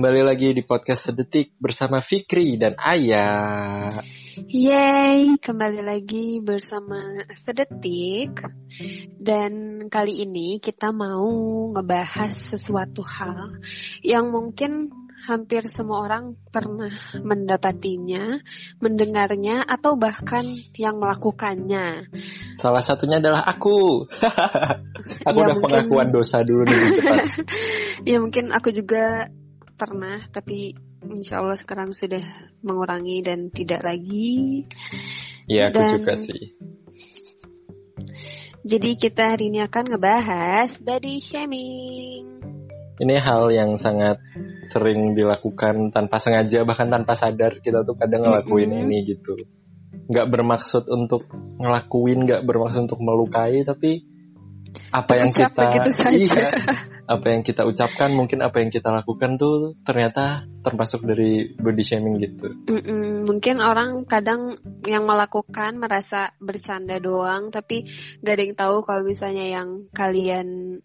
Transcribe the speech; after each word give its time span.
Kembali 0.00 0.24
lagi 0.24 0.56
di 0.56 0.64
podcast 0.64 1.12
Sedetik 1.12 1.60
bersama 1.60 2.00
Fikri 2.00 2.56
dan 2.56 2.72
Ayah. 2.80 3.92
Yeay, 4.48 5.36
kembali 5.36 5.84
lagi 5.84 6.40
bersama 6.40 7.20
Sedetik. 7.36 8.32
Dan 9.20 9.52
kali 9.92 10.24
ini 10.24 10.56
kita 10.56 10.88
mau 10.96 11.28
ngebahas 11.76 12.32
sesuatu 12.32 13.04
hal 13.04 13.60
yang 14.00 14.32
mungkin 14.32 14.88
hampir 15.28 15.68
semua 15.68 16.08
orang 16.08 16.32
pernah 16.48 16.88
mendapatinya, 17.20 18.40
mendengarnya, 18.80 19.68
atau 19.68 20.00
bahkan 20.00 20.48
yang 20.80 20.96
melakukannya. 20.96 22.08
Salah 22.56 22.80
satunya 22.80 23.20
adalah 23.20 23.44
aku. 23.44 24.08
aku 25.28 25.36
Ya, 25.36 25.44
udah 25.44 25.56
mungkin- 25.60 25.64
pengakuan 25.84 26.08
dosa 26.08 26.40
dulu 26.40 26.64
nih 26.64 26.78
di 26.88 26.88
depan. 27.04 27.18
Ya 28.00 28.16
mungkin 28.16 28.48
aku 28.48 28.72
juga 28.72 29.28
pernah, 29.80 30.20
tapi 30.28 30.76
insya 31.08 31.40
Allah 31.40 31.56
sekarang 31.56 31.96
sudah 31.96 32.20
mengurangi 32.60 33.24
dan 33.24 33.48
tidak 33.48 33.80
lagi. 33.80 34.68
Iya, 35.48 35.72
aku 35.72 35.80
Dan- 35.80 35.92
juga 35.96 36.14
sih. 36.20 36.42
Jadi 38.60 38.90
kita 39.00 39.32
hari 39.32 39.48
ini 39.48 39.64
akan 39.64 39.84
ngebahas 39.88 40.84
body 40.84 41.16
shaming. 41.16 42.24
Ini 43.00 43.16
hal 43.24 43.48
yang 43.48 43.80
sangat 43.80 44.20
sering 44.68 45.16
dilakukan 45.16 45.88
tanpa 45.88 46.20
sengaja 46.20 46.68
bahkan 46.68 46.92
tanpa 46.92 47.16
sadar 47.16 47.64
kita 47.64 47.80
tuh 47.88 47.96
kadang 47.96 48.20
ngelakuin 48.20 48.68
Mm-mm. 48.68 48.84
ini 48.84 49.16
gitu. 49.16 49.48
Nggak 50.12 50.28
bermaksud 50.28 50.84
untuk 50.92 51.24
ngelakuin, 51.56 52.28
nggak 52.28 52.44
bermaksud 52.44 52.84
untuk 52.84 53.00
melukai, 53.00 53.64
tapi 53.64 54.04
apa 54.92 55.08
Tapi 55.08 55.18
yang 55.18 55.30
kita 55.32 55.62
gitu 55.80 55.90
saja. 55.96 56.12
Iya, 56.12 56.48
apa 57.10 57.34
yang 57.34 57.42
kita 57.42 57.66
ucapkan 57.66 58.14
mungkin 58.14 58.38
apa 58.38 58.62
yang 58.62 58.70
kita 58.70 58.86
lakukan 58.94 59.34
tuh 59.34 59.74
ternyata 59.82 60.46
termasuk 60.62 61.02
dari 61.02 61.50
body 61.58 61.82
shaming 61.82 62.22
gitu. 62.22 62.54
Mm-mm, 62.70 63.26
mungkin 63.26 63.58
orang 63.58 64.06
kadang 64.06 64.54
yang 64.86 65.10
melakukan 65.10 65.74
merasa 65.74 66.30
bercanda 66.38 67.02
doang, 67.02 67.50
tapi 67.50 67.90
gak 68.22 68.34
ada 68.38 68.42
yang 68.46 68.54
tahu 68.54 68.76
kalau 68.86 69.02
misalnya 69.02 69.42
yang 69.50 69.90
kalian 69.90 70.78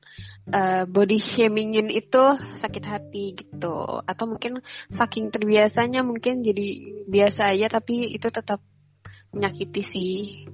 uh, 0.50 0.90
body 0.90 1.22
shamingin 1.22 1.94
itu 1.94 2.24
sakit 2.58 2.84
hati 2.90 3.38
gitu, 3.38 4.02
atau 4.02 4.26
mungkin 4.26 4.66
saking 4.90 5.30
terbiasanya 5.30 6.02
mungkin 6.02 6.42
jadi 6.42 6.68
biasa 7.06 7.54
aja, 7.54 7.70
tapi 7.70 8.10
itu 8.10 8.34
tetap 8.34 8.66
menyakiti 9.30 9.84
sih. 9.86 10.50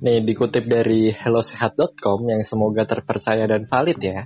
Nih 0.00 0.20
dikutip 0.24 0.64
dari 0.64 1.12
hellosehat.com 1.12 2.24
yang 2.28 2.40
semoga 2.40 2.88
terpercaya 2.88 3.44
dan 3.44 3.68
valid 3.68 4.00
ya. 4.00 4.24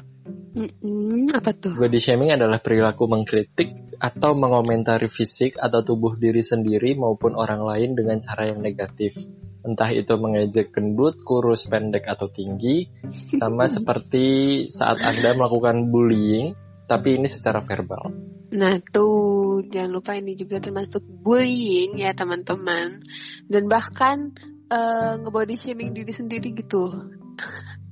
Mm-mm, 0.54 1.28
apa 1.36 1.52
tuh? 1.52 1.76
Body 1.76 2.00
shaming 2.00 2.32
adalah 2.32 2.62
perilaku 2.62 3.04
mengkritik 3.04 3.98
atau 3.98 4.32
mengomentari 4.32 5.10
fisik 5.10 5.58
atau 5.58 5.84
tubuh 5.84 6.16
diri 6.16 6.40
sendiri 6.40 6.94
maupun 6.94 7.34
orang 7.36 7.60
lain 7.66 7.98
dengan 7.98 8.22
cara 8.22 8.48
yang 8.48 8.62
negatif. 8.64 9.18
Entah 9.66 9.90
itu 9.92 10.14
mengejek 10.16 10.72
gendut, 10.72 11.20
kurus, 11.26 11.66
pendek, 11.66 12.06
atau 12.08 12.30
tinggi. 12.30 12.88
Sama 13.10 13.68
seperti 13.76 14.26
saat 14.72 15.02
Anda 15.02 15.34
melakukan 15.34 15.90
bullying, 15.90 16.54
tapi 16.88 17.20
ini 17.20 17.28
secara 17.28 17.60
verbal. 17.60 18.08
Nah 18.48 18.80
tuh 18.80 19.60
jangan 19.68 20.00
lupa 20.00 20.16
ini 20.16 20.32
juga 20.32 20.56
termasuk 20.56 21.04
bullying 21.04 22.00
ya 22.00 22.16
teman-teman, 22.16 23.04
dan 23.44 23.62
bahkan 23.68 24.32
uh, 24.72 25.20
ngebody 25.20 25.60
shaming 25.60 25.92
diri 25.92 26.14
sendiri 26.16 26.56
gitu. 26.56 27.12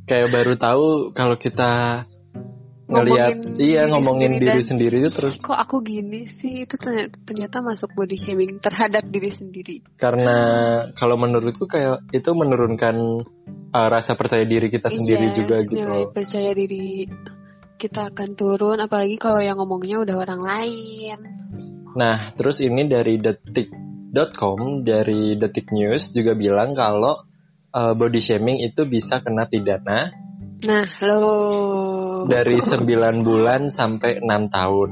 Kayak 0.07 0.33
baru 0.33 0.55
tahu 0.57 0.87
kalau 1.13 1.37
kita 1.37 2.07
ngelihat 2.87 3.59
iya 3.59 3.91
ngomongin 3.91 4.39
sendiri 4.39 4.47
diri 4.47 4.61
dan- 4.63 4.69
sendiri 4.71 4.97
itu 5.03 5.11
terus 5.11 5.35
kok 5.43 5.59
aku 5.59 5.83
gini 5.83 6.23
sih? 6.31 6.63
Itu 6.63 6.79
ternyata, 6.79 7.19
ternyata 7.27 7.57
masuk 7.63 7.91
body 7.99 8.15
shaming 8.15 8.63
terhadap 8.63 9.03
diri 9.11 9.31
sendiri. 9.31 9.77
Karena 9.99 10.37
kalau 10.95 11.19
menurutku 11.19 11.67
kayak 11.67 12.07
itu 12.15 12.31
menurunkan 12.31 13.27
uh, 13.75 13.89
rasa 13.91 14.15
percaya 14.15 14.47
diri 14.47 14.71
kita 14.71 14.87
sendiri 14.87 15.35
Iya, 15.35 15.35
juga 15.35 15.57
gitu. 15.67 15.83
nilai 15.83 16.07
percaya 16.15 16.51
diri 16.55 17.11
kita 17.77 18.15
akan 18.15 18.31
turun 18.39 18.79
apalagi 18.81 19.21
kalau 19.21 19.43
yang 19.43 19.59
ngomongnya 19.61 20.01
udah 20.01 20.17
orang 20.17 20.41
lain. 20.41 21.19
Nah, 21.97 22.33
terus 22.37 22.61
ini 22.61 22.89
dari 22.89 23.17
detik.com 23.21 24.85
dari 24.85 25.37
Detik 25.37 25.73
News 25.73 26.13
juga 26.13 26.37
bilang 26.37 26.73
kalau 26.77 27.25
uh, 27.73 27.93
body 27.97 28.21
shaming 28.21 28.65
itu 28.65 28.85
bisa 28.89 29.21
kena 29.21 29.49
pidana 29.49 30.13
nah 30.65 30.89
lo 31.05 31.27
dari 32.27 32.57
9 32.57 32.81
bulan 33.21 33.69
sampai 33.69 34.25
6 34.25 34.49
tahun. 34.49 34.91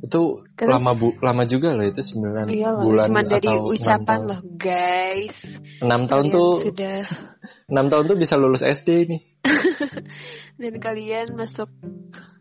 Itu 0.00 0.42
Terus? 0.58 0.70
lama 0.74 0.90
bu 0.96 1.14
lama 1.22 1.44
juga 1.46 1.70
loh 1.76 1.86
itu 1.86 2.02
9 2.02 2.50
iya 2.50 2.74
loh 2.74 2.82
bulan 2.88 3.06
cuma 3.06 3.22
dari 3.22 3.46
atau 3.46 3.68
6 3.70 3.74
ucapan 3.78 4.18
loh 4.26 4.40
guys 4.58 5.36
6 5.78 5.86
tahun 5.86 6.24
Kalian 6.26 6.34
tuh 6.34 6.50
sudah 6.66 6.98
6 7.78 7.92
tahun 7.94 8.04
tuh 8.10 8.16
bisa 8.18 8.34
lulus 8.34 8.62
SD 8.66 8.88
nih. 9.06 9.22
dan 10.60 10.74
kalian 10.76 11.28
masuk 11.38 11.70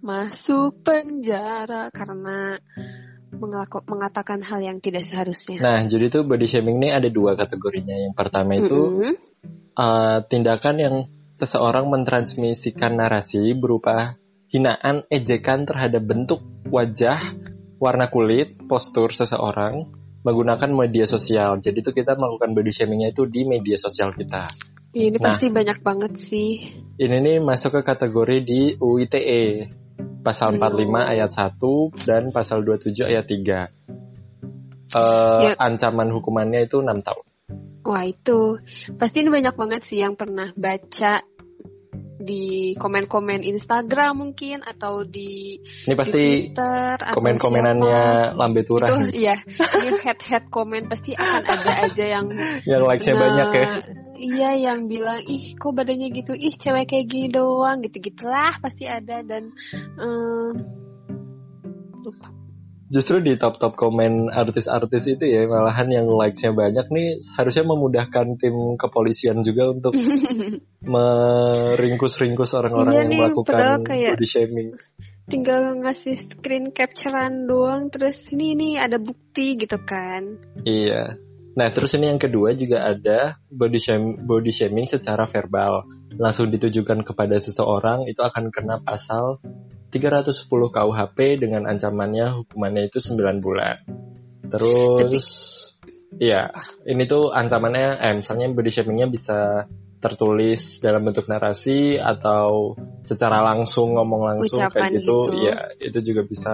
masuk 0.02 0.82
penjara 0.82 1.94
karena 1.94 2.58
mengelaku- 3.30 3.86
mengatakan 3.86 4.42
hal 4.42 4.60
yang 4.60 4.82
tidak 4.82 5.06
seharusnya 5.06 5.62
Nah, 5.62 5.86
jadi 5.86 6.10
tuh 6.10 6.24
body 6.26 6.48
shaming 6.50 6.82
ini 6.82 6.90
ada 6.90 7.08
dua 7.08 7.38
kategorinya. 7.38 7.94
Yang 7.94 8.16
pertama 8.18 8.58
itu 8.58 8.80
Mm-mm. 8.98 9.14
uh, 9.78 10.18
tindakan 10.26 10.76
yang 10.82 10.96
seseorang 11.40 11.88
mentransmisikan 11.88 13.00
narasi 13.00 13.56
berupa 13.56 14.20
hinaan, 14.52 15.08
ejekan 15.08 15.64
terhadap 15.64 16.04
bentuk 16.04 16.44
wajah, 16.68 17.34
warna 17.80 18.12
kulit, 18.12 18.60
postur 18.68 19.16
seseorang 19.16 19.88
menggunakan 20.20 20.68
media 20.76 21.08
sosial. 21.08 21.64
Jadi 21.64 21.80
itu 21.80 21.96
kita 21.96 22.20
melakukan 22.20 22.52
body 22.52 22.72
shamingnya 22.76 23.16
itu 23.16 23.24
di 23.24 23.48
media 23.48 23.80
sosial 23.80 24.12
kita. 24.12 24.52
Ini 24.90 25.16
Nah. 25.16 25.22
pasti 25.22 25.54
banyak 25.54 25.86
banget 25.86 26.18
sih 26.18 26.66
Ini 26.98 27.22
nih 27.22 27.38
masuk 27.40 27.78
ke 27.80 27.82
kategori 27.94 28.38
di 28.42 28.62
UITE 28.82 29.70
pasal 30.26 30.58
Hmm. 30.58 30.60
45 30.60 31.06
ayat 31.06 31.32
1 31.32 31.94
dan 32.04 32.34
pasal 32.34 32.66
27 32.66 33.06
ayat 33.08 33.24
3. 33.30 33.70
Eh, 34.90 35.42
Ya. 35.46 35.54
Ancaman 35.62 36.10
hukumannya 36.10 36.66
itu 36.66 36.82
6 36.82 37.06
tahun. 37.06 37.29
Wah 37.90 38.06
itu 38.06 38.62
pasti 39.02 39.26
ini 39.26 39.34
banyak 39.34 39.58
banget 39.58 39.82
sih 39.82 39.98
yang 39.98 40.14
pernah 40.14 40.54
baca 40.54 41.26
di 42.20 42.76
komen-komen 42.76 43.42
Instagram 43.42 44.28
mungkin 44.28 44.62
atau 44.62 45.08
di, 45.08 45.58
Ini 45.58 45.96
di 45.96 45.98
pasti 45.98 46.22
Twitter 46.22 46.96
atau 47.00 47.18
komen-komenannya 47.18 48.36
Lambe. 48.36 48.62
Turah 48.68 48.92
itu 48.92 48.96
nih, 49.10 49.12
iya 49.26 49.36
ini 49.80 49.90
head 50.04 50.20
head 50.22 50.46
komen 50.52 50.92
pasti 50.92 51.16
akan 51.16 51.44
ada 51.48 51.74
aja 51.90 52.06
yang 52.20 52.28
yang 52.70 52.84
likes-nya 52.86 53.16
nah, 53.16 53.22
banyak 53.24 53.50
ya. 53.50 53.66
iya 54.20 54.50
yang 54.70 54.86
bilang 54.92 55.24
ih 55.26 55.58
kok 55.58 55.74
badannya 55.74 56.12
gitu 56.14 56.36
ih 56.36 56.54
cewek 56.54 56.92
kayak 56.92 57.08
gini 57.08 57.32
doang 57.32 57.82
gitu 57.82 57.98
gitulah 58.04 58.54
pasti 58.62 58.86
ada 58.86 59.24
dan 59.24 59.56
eh, 59.98 60.50
lupa 62.04 62.39
Justru 62.90 63.22
di 63.22 63.38
top-top 63.38 63.78
komen 63.78 64.34
artis-artis 64.34 65.06
itu 65.06 65.22
ya 65.22 65.46
malahan 65.46 65.94
yang 65.94 66.10
likes-nya 66.10 66.50
banyak 66.52 66.90
nih 66.90 67.08
harusnya 67.38 67.62
memudahkan 67.62 68.42
tim 68.42 68.74
kepolisian 68.82 69.46
juga 69.46 69.70
untuk 69.70 69.94
meringkus-ringkus 70.94 72.58
orang-orang 72.58 72.94
Iya 72.94 73.00
yang 73.06 73.10
nih, 73.14 73.20
melakukan 73.22 73.80
kayak- 73.86 74.18
body 74.18 74.28
shaming. 74.28 74.70
tinggal 75.30 75.78
ngasih 75.78 76.18
screen 76.18 76.74
capturean 76.74 77.46
doang 77.46 77.94
terus 77.94 78.18
ini 78.34 78.58
nih 78.58 78.74
ada 78.82 78.98
bukti 78.98 79.54
gitu 79.62 79.78
kan 79.86 80.42
Iya. 80.66 81.22
Nah, 81.54 81.68
terus 81.70 81.92
ini 81.94 82.08
yang 82.08 82.18
kedua 82.18 82.56
juga 82.56 82.88
ada 82.88 83.38
body 83.52 83.78
shaming, 83.78 84.24
body 84.24 84.50
shaming 84.50 84.88
secara 84.88 85.28
verbal. 85.28 85.84
Langsung 86.16 86.48
ditujukan 86.48 87.04
kepada 87.04 87.36
seseorang 87.36 88.08
itu 88.08 88.24
akan 88.24 88.48
kena 88.48 88.80
pasal 88.80 89.38
310 89.90 90.46
KUHP 90.50 91.18
dengan 91.42 91.66
ancamannya 91.66 92.46
hukumannya 92.46 92.90
itu 92.90 93.02
9 93.02 93.42
bulan. 93.42 93.82
Terus 94.50 95.28
ya, 96.18 96.54
ini 96.86 97.04
tuh 97.10 97.34
ancamannya 97.34 97.98
eh 98.02 98.14
misalnya 98.18 98.50
body 98.54 98.72
shamingnya 98.74 99.10
bisa 99.10 99.70
tertulis 100.00 100.80
dalam 100.80 101.04
bentuk 101.04 101.28
narasi 101.28 102.00
atau 102.00 102.80
secara 103.04 103.44
langsung 103.44 104.00
ngomong 104.00 104.32
langsung 104.32 104.64
Ucapan 104.64 104.72
kayak 104.72 104.92
gitu, 105.04 105.18
gitu. 105.28 105.44
ya 105.44 105.58
itu 105.76 106.00
juga 106.00 106.22
bisa 106.24 106.54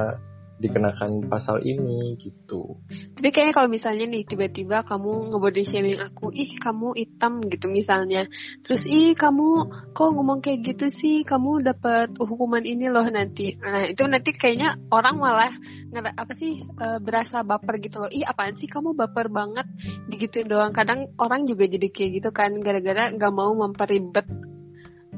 dikenakan 0.55 1.27
pasal 1.27 1.59
ini 1.67 2.15
gitu. 2.15 2.79
Tapi 2.87 3.29
kayaknya 3.31 3.53
kalau 3.53 3.67
misalnya 3.67 4.07
nih 4.07 4.23
tiba-tiba 4.23 4.87
kamu 4.87 5.31
ngebody 5.33 5.67
shaming 5.67 5.99
aku, 5.99 6.31
ih 6.31 6.55
kamu 6.55 6.95
hitam 6.95 7.43
gitu 7.43 7.67
misalnya. 7.67 8.27
Terus 8.63 8.87
ih 8.87 9.11
kamu 9.13 9.71
kok 9.91 10.09
ngomong 10.15 10.39
kayak 10.39 10.63
gitu 10.63 10.87
sih, 10.87 11.27
kamu 11.27 11.59
dapat 11.59 12.15
hukuman 12.15 12.63
ini 12.63 12.87
loh 12.87 13.03
nanti. 13.11 13.59
Nah 13.59 13.83
itu 13.83 14.07
nanti 14.07 14.31
kayaknya 14.31 14.79
orang 14.91 15.19
malah 15.19 15.51
apa 15.95 16.33
sih 16.35 16.63
eh, 16.63 16.99
berasa 17.03 17.43
baper 17.43 17.75
gitu 17.83 18.07
loh. 18.07 18.11
Ih 18.11 18.23
apaan 18.23 18.55
sih 18.55 18.71
kamu 18.71 18.95
baper 18.95 19.27
banget 19.27 19.67
digituin 20.07 20.47
doang. 20.47 20.71
Kadang 20.71 21.11
orang 21.19 21.43
juga 21.43 21.67
jadi 21.67 21.91
kayak 21.91 22.11
gitu 22.23 22.29
kan 22.31 22.55
gara-gara 22.63 23.11
nggak 23.11 23.33
mau 23.35 23.51
memperibet 23.51 24.54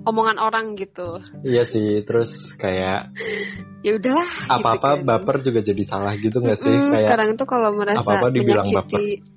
omongan 0.07 0.39
orang 0.39 0.79
gitu. 0.79 1.19
Iya 1.43 1.67
sih 1.67 2.01
terus 2.07 2.55
kayak 2.55 3.11
ya 3.83 3.91
udahlah 3.99 4.29
apa 4.47 4.69
apa 4.79 4.89
gitu 4.95 5.05
baper 5.05 5.35
juga 5.43 5.59
jadi 5.61 5.83
salah 5.83 6.15
gitu 6.15 6.39
nggak 6.39 6.57
sih? 6.63 6.71
Mm, 6.71 6.87
kayak 6.95 7.01
sekarang 7.03 7.29
tuh 7.35 7.47
kalau 7.47 7.69
merasa 7.75 7.99
apa-apa 7.99 8.31
dibilang 8.31 8.63
menyakiti 8.63 9.35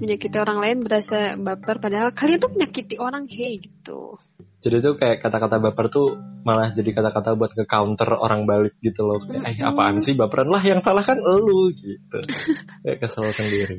menyakiti 0.00 0.36
orang 0.40 0.58
lain 0.58 0.78
berasa 0.80 1.36
baper 1.36 1.76
padahal 1.78 2.10
kalian 2.16 2.40
tuh 2.40 2.50
menyakiti 2.50 2.96
orang 2.98 3.28
hey 3.30 3.60
gitu. 3.60 4.18
Jadi 4.60 4.76
tuh 4.84 4.94
kayak 5.00 5.24
kata-kata 5.24 5.56
baper 5.56 5.86
tuh 5.88 6.20
malah 6.44 6.72
jadi 6.72 6.92
kata-kata 6.92 7.36
buat 7.36 7.52
ke 7.56 7.64
counter 7.64 8.12
orang 8.16 8.44
balik 8.44 8.76
gitu 8.84 9.08
loh. 9.08 9.20
Kayak, 9.20 9.44
eh 9.46 9.56
Mm-mm. 9.60 9.70
apaan 9.72 9.96
sih 10.04 10.16
baperan? 10.16 10.48
Lah 10.52 10.60
yang 10.64 10.80
salah 10.84 11.04
kan 11.04 11.16
elu 11.16 11.72
gitu. 11.76 12.18
Kayak 12.84 12.98
kesel 13.04 13.28
sendiri. 13.32 13.78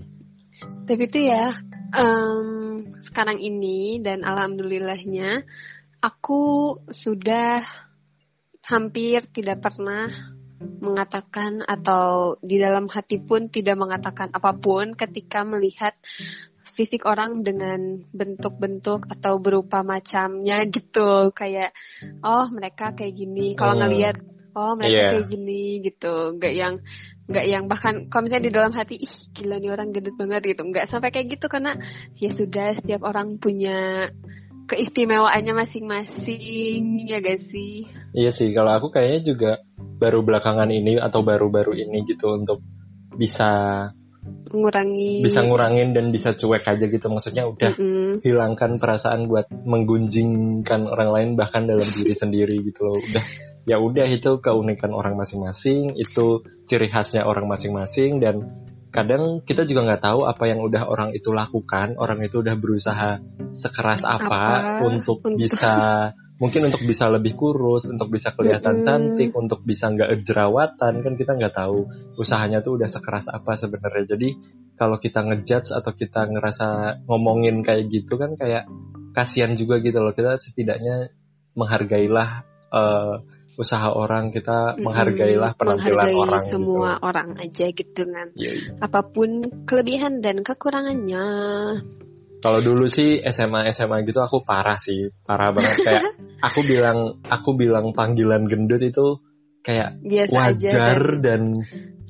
Tapi 0.61 1.03
itu 1.09 1.19
ya 1.25 1.53
em, 1.97 2.85
sekarang 3.01 3.41
ini 3.41 4.01
dan 4.01 4.21
alhamdulillahnya 4.21 5.45
aku 6.01 6.41
sudah 6.89 7.61
hampir 8.65 9.25
tidak 9.29 9.61
pernah 9.61 10.09
mengatakan 10.61 11.65
atau 11.65 12.37
di 12.41 12.61
dalam 12.61 12.85
hati 12.85 13.17
pun 13.17 13.49
tidak 13.49 13.77
mengatakan 13.77 14.29
apa 14.29 14.53
pun 14.57 14.93
ketika 14.93 15.41
melihat 15.41 15.97
fisik 16.71 17.03
orang 17.09 17.41
dengan 17.41 18.05
bentuk-bentuk 18.13 19.09
atau 19.09 19.41
berupa 19.41 19.81
macamnya 19.81 20.61
gitu 20.73 21.33
kayak 21.33 21.73
oh 22.21 22.45
mereka 22.53 22.93
kayak 22.93 23.13
gini 23.17 23.57
kalau 23.57 23.73
Hmm. 23.77 23.81
ngelihat 23.85 24.15
oh 24.53 24.73
mereka 24.77 24.97
Iya. 24.97 25.09
kayak 25.17 25.27
gini 25.31 25.63
gitu 25.81 26.13
nggak 26.37 26.53
yang 26.53 26.73
nggak 27.31 27.45
yang 27.47 27.63
bahkan 27.71 28.11
kalau 28.11 28.27
misalnya 28.27 28.45
di 28.51 28.53
dalam 28.53 28.73
hati 28.75 28.95
ih 28.99 29.15
gila 29.31 29.55
nih 29.63 29.71
orang 29.71 29.89
gendut 29.95 30.15
banget 30.19 30.41
gitu 30.51 30.61
nggak 30.67 30.85
sampai 30.89 31.09
kayak 31.15 31.39
gitu 31.39 31.47
karena 31.47 31.79
ya 32.19 32.29
sudah 32.29 32.75
setiap 32.75 33.01
orang 33.07 33.39
punya 33.39 34.11
keistimewaannya 34.71 35.51
masing-masing 35.51 37.03
ya 37.03 37.19
gak 37.19 37.43
sih? 37.43 37.83
Iya 38.15 38.31
sih 38.31 38.55
kalau 38.55 38.71
aku 38.71 38.87
kayaknya 38.95 39.21
juga 39.27 39.51
baru 39.75 40.23
belakangan 40.23 40.71
ini 40.71 40.95
atau 40.97 41.21
baru-baru 41.21 41.75
ini 41.75 42.07
gitu 42.07 42.39
untuk 42.39 42.63
bisa 43.19 43.51
mengurangi. 44.51 45.23
bisa 45.25 45.41
ngurangin 45.43 45.91
dan 45.91 46.11
bisa 46.15 46.31
cuek 46.35 46.63
aja 46.63 46.85
gitu. 46.87 47.07
Maksudnya 47.11 47.47
udah 47.47 47.75
Mm-mm. 47.75 48.23
hilangkan 48.23 48.79
perasaan 48.79 49.27
buat 49.27 49.51
menggunjingkan 49.51 50.87
orang 50.87 51.09
lain 51.11 51.29
bahkan 51.35 51.67
dalam 51.67 51.85
diri 51.85 52.15
sendiri 52.15 52.55
gitu 52.63 52.87
loh. 52.87 52.95
Udah 52.95 53.23
ya 53.69 53.77
udah 53.77 54.07
itu 54.09 54.41
keunikan 54.41 54.89
orang 54.95 55.13
masing-masing 55.13 55.93
itu 55.93 56.41
ciri 56.65 56.89
khasnya 56.89 57.29
orang 57.29 57.45
masing-masing 57.45 58.17
dan 58.17 58.49
kadang 58.91 59.39
kita 59.47 59.63
juga 59.63 59.87
nggak 59.87 60.03
tahu 60.03 60.27
apa 60.27 60.43
yang 60.51 60.59
udah 60.59 60.83
orang 60.85 61.15
itu 61.15 61.31
lakukan 61.31 61.95
orang 61.95 62.19
itu 62.27 62.43
udah 62.43 62.55
berusaha 62.59 63.23
sekeras 63.55 64.03
apa, 64.03 64.19
Apa? 64.27 64.83
untuk, 64.83 65.23
untuk- 65.23 65.39
bisa 65.39 65.73
mungkin 66.41 66.73
untuk 66.73 66.81
bisa 66.89 67.05
lebih 67.05 67.37
kurus 67.37 67.85
untuk 67.85 68.09
bisa 68.09 68.33
kelihatan 68.33 68.81
Mm-mm. 68.81 68.85
cantik 68.85 69.29
untuk 69.37 69.61
bisa 69.61 69.93
nggak 69.93 70.25
jerawatan 70.25 71.05
kan 71.05 71.13
kita 71.13 71.37
nggak 71.37 71.53
tahu 71.53 71.85
usahanya 72.17 72.65
tuh 72.65 72.81
udah 72.81 72.89
sekeras 72.89 73.29
apa 73.29 73.53
sebenarnya. 73.53 74.17
Jadi 74.17 74.29
kalau 74.73 74.97
kita 74.97 75.21
ngejudge 75.21 75.69
atau 75.69 75.93
kita 75.93 76.25
ngerasa 76.25 76.67
ngomongin 77.05 77.61
kayak 77.61 77.93
gitu 77.93 78.17
kan 78.17 78.33
kayak 78.33 78.65
kasihan 79.13 79.53
juga 79.53 79.77
gitu 79.85 80.01
loh. 80.01 80.17
Kita 80.17 80.41
setidaknya 80.41 81.13
menghargailah 81.53 82.29
eh, 82.73 83.15
usaha 83.61 83.93
orang 83.93 84.33
kita 84.33 84.73
Mm-mm. 84.73 84.83
menghargailah 84.89 85.53
penampilan 85.53 86.01
Menghargai 86.09 86.17
orang 86.17 86.41
semua 86.41 86.89
gitu. 86.97 87.05
orang 87.05 87.29
aja 87.37 87.65
gitu 87.69 88.01
kan 88.09 88.27
Iya, 88.33 88.51
iya. 88.57 88.71
apa 88.81 88.99
pun 89.05 89.29
kelebihan 89.69 90.19
dan 90.25 90.41
kekurangannya 90.41 91.25
Kalau 92.41 92.57
dulu 92.57 92.89
sih 92.89 93.21
SMA 93.21 93.69
SMA 93.69 94.01
gitu 94.01 94.17
aku 94.17 94.41
parah 94.41 94.81
sih 94.81 95.13
parah 95.21 95.53
banget 95.53 95.77
kayak 95.85 96.03
aku 96.49 96.65
bilang 96.65 97.21
aku 97.21 97.53
bilang 97.53 97.93
panggilan 97.93 98.49
gendut 98.49 98.81
itu 98.81 99.21
kayak 99.61 100.01
biasa 100.01 100.33
aja 100.33 100.69
wajar 100.73 100.99
dan 101.21 101.21
dan 101.21 101.41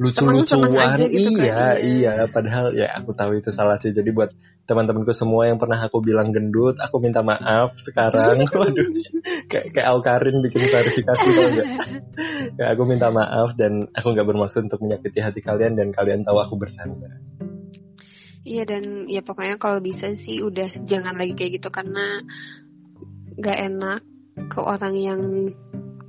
lucu-lucuan. 0.01 0.97
Gitu 0.97 1.29
kan, 1.37 1.45
iya 1.45 1.77
iya. 1.77 2.11
iya. 2.17 2.25
Padahal 2.25 2.73
ya 2.73 2.89
aku 2.97 3.13
tahu 3.13 3.37
itu 3.37 3.53
salah 3.53 3.77
sih. 3.77 3.93
Jadi 3.93 4.09
buat 4.09 4.33
teman-temanku 4.65 5.13
semua 5.13 5.45
yang 5.45 5.59
pernah 5.61 5.77
aku 5.77 6.01
bilang 6.01 6.33
gendut 6.33 6.79
aku 6.81 6.97
minta 6.97 7.21
maaf 7.21 7.77
sekarang. 7.81 8.41
Waduh. 8.49 8.87
Kayak 9.51 9.65
kayak 9.77 9.87
Alkarin 9.87 10.41
bikin 10.41 10.69
klarifikasi 10.69 11.27
tau 11.27 11.49
gak 11.53 11.67
kayak 12.57 12.69
aku 12.73 12.83
minta 12.87 13.13
maaf 13.13 13.53
dan 13.59 13.85
aku 13.93 14.15
nggak 14.15 14.27
bermaksud 14.27 14.71
untuk 14.71 14.81
menyakiti 14.81 15.19
hati 15.21 15.43
kalian 15.43 15.77
dan 15.77 15.93
kalian 15.93 16.25
tahu 16.25 16.41
aku 16.41 16.55
bercanda. 16.57 17.21
Iya 18.41 18.65
dan 18.65 19.05
ya 19.05 19.21
pokoknya 19.21 19.61
kalau 19.61 19.77
bisa 19.83 20.17
sih 20.17 20.41
udah 20.41 20.65
jangan 20.87 21.13
lagi 21.13 21.37
kayak 21.37 21.61
gitu 21.61 21.69
karena 21.69 22.25
nggak 23.37 23.57
enak 23.69 24.01
ke 24.49 24.59
orang 24.63 24.95
yang 24.97 25.21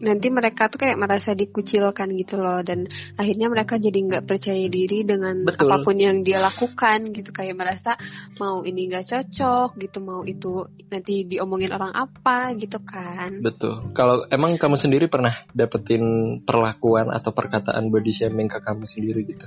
nanti 0.03 0.29
mereka 0.29 0.67
tuh 0.67 0.83
kayak 0.83 0.99
merasa 0.99 1.33
dikucilkan 1.33 2.11
gitu 2.19 2.43
loh 2.43 2.61
dan 2.67 2.91
akhirnya 3.15 3.47
mereka 3.47 3.79
jadi 3.79 3.95
nggak 3.95 4.27
percaya 4.27 4.67
diri 4.67 5.07
dengan 5.07 5.47
Betul. 5.47 5.71
apa 5.71 5.77
pun 5.81 5.97
yang 5.97 6.27
dia 6.27 6.43
lakukan 6.43 7.15
gitu. 7.15 7.31
Kayak 7.31 7.57
merasa 7.57 7.95
mau 8.43 8.67
ini 8.67 8.91
nggak 8.91 9.07
cocok 9.07 9.79
gitu 9.79 9.99
mau 10.03 10.27
itu 10.27 10.67
nanti 10.91 11.23
diomongin 11.25 11.71
orang 11.71 11.95
apa 11.95 12.53
gitu 12.59 12.83
kan. 12.83 13.39
Betul. 13.39 13.95
Kalau 13.95 14.27
emang 14.27 14.59
kamu 14.59 14.77
sendiri 14.77 15.07
pernah 15.07 15.47
dapetin 15.55 16.03
perlakuan 16.43 17.09
atau 17.15 17.31
perkataan 17.31 17.89
body 17.89 18.13
shaming 18.13 18.51
ke 18.51 18.59
kamu 18.59 18.85
sendiri 18.91 19.23
gitu? 19.23 19.47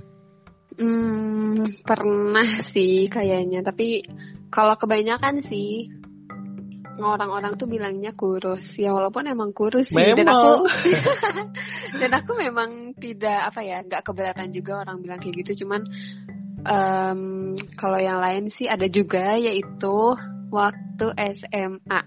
Hmm, 0.76 1.72
pernah 1.88 2.48
sih 2.60 3.08
kayaknya, 3.08 3.64
tapi 3.64 4.04
kalau 4.52 4.76
kebanyakan 4.76 5.40
sih 5.40 5.88
orang-orang 7.04 7.60
tuh 7.60 7.68
bilangnya 7.68 8.16
kurus. 8.16 8.80
Ya 8.80 8.96
walaupun 8.96 9.28
emang 9.28 9.52
kurus 9.52 9.92
sih 9.92 9.98
dan 9.98 10.28
aku 10.30 10.52
dan 12.02 12.12
aku 12.16 12.32
memang 12.40 12.96
tidak 12.96 13.52
apa 13.52 13.62
ya, 13.66 13.84
nggak 13.84 14.04
keberatan 14.06 14.50
juga 14.56 14.86
orang 14.86 15.04
bilang 15.04 15.20
kayak 15.20 15.44
gitu. 15.44 15.66
Cuman 15.66 15.84
em, 16.64 17.22
kalau 17.76 18.00
yang 18.00 18.20
lain 18.24 18.48
sih 18.48 18.70
ada 18.70 18.86
juga 18.88 19.36
yaitu 19.36 20.16
waktu 20.54 21.08
SMA. 21.36 22.02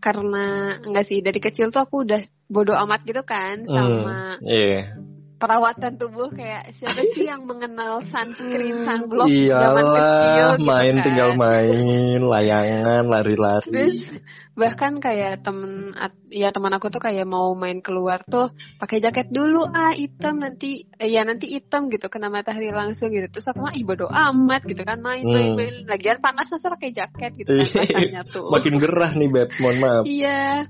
Karena 0.00 0.76
enggak 0.80 1.04
sih 1.04 1.20
dari 1.20 1.40
kecil 1.40 1.68
tuh 1.68 1.84
aku 1.84 2.08
udah 2.08 2.20
bodoh 2.50 2.74
amat 2.74 3.04
gitu 3.06 3.22
kan 3.22 3.62
sama 3.68 4.40
Hmm, 4.40 4.48
iya 4.48 4.96
perawatan 5.40 5.96
tubuh 5.96 6.28
kayak 6.30 6.76
siapa 6.76 7.00
sih 7.16 7.24
yang 7.24 7.48
mengenal 7.48 8.04
sunscreen 8.04 8.84
sunblock 8.84 9.24
zaman 9.26 9.84
kecil 9.88 10.28
Iyalah, 10.36 10.54
gitu 10.54 10.68
main 10.68 10.94
kan. 10.94 11.04
tinggal 11.08 11.30
main, 11.34 12.20
layangan, 12.20 13.02
lari-lari. 13.08 13.64
Terus 13.64 14.04
bahkan 14.52 15.00
kayak 15.00 15.40
temen 15.40 15.96
ya 16.28 16.52
teman 16.52 16.76
aku 16.76 16.92
tuh 16.92 17.00
kayak 17.00 17.24
mau 17.24 17.56
main 17.56 17.80
keluar 17.80 18.20
tuh 18.28 18.52
pakai 18.76 19.00
jaket 19.00 19.32
dulu 19.32 19.64
ah 19.64 19.96
hitam 19.96 20.36
nanti 20.36 20.84
eh, 21.00 21.08
ya 21.08 21.24
nanti 21.24 21.48
hitam 21.48 21.88
gitu 21.88 22.12
kena 22.12 22.28
matahari 22.28 22.68
langsung 22.68 23.08
gitu 23.08 23.24
terus 23.32 23.48
aku 23.48 23.64
mah 23.64 23.72
ih 23.72 23.88
bodo 23.88 24.04
amat 24.04 24.68
gitu 24.68 24.84
kan 24.84 25.00
main 25.00 25.24
main, 25.24 25.50
Hmm. 25.50 25.56
main. 25.56 25.74
lagian 25.88 26.20
panas 26.20 26.52
masa 26.52 26.68
pakai 26.68 26.92
jaket 26.92 27.32
gitu 27.40 27.48
kan 27.56 27.72
rasanya 27.88 28.22
tuh 28.28 28.52
Makin 28.52 28.76
gerah 28.76 29.12
nih, 29.16 29.28
Beb. 29.32 29.48
Mohon 29.56 29.76
maaf. 29.80 30.04
Iya. 30.04 30.68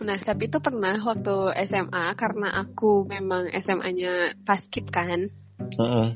Nah, 0.00 0.16
tapi 0.16 0.48
itu 0.48 0.58
pernah 0.64 0.96
waktu 0.96 1.52
SMA 1.68 2.16
karena 2.16 2.48
aku 2.56 3.04
memang 3.04 3.52
SMA-nya 3.52 4.32
paskib 4.48 4.88
kan. 4.88 5.28
Mm-mm. 5.62 6.10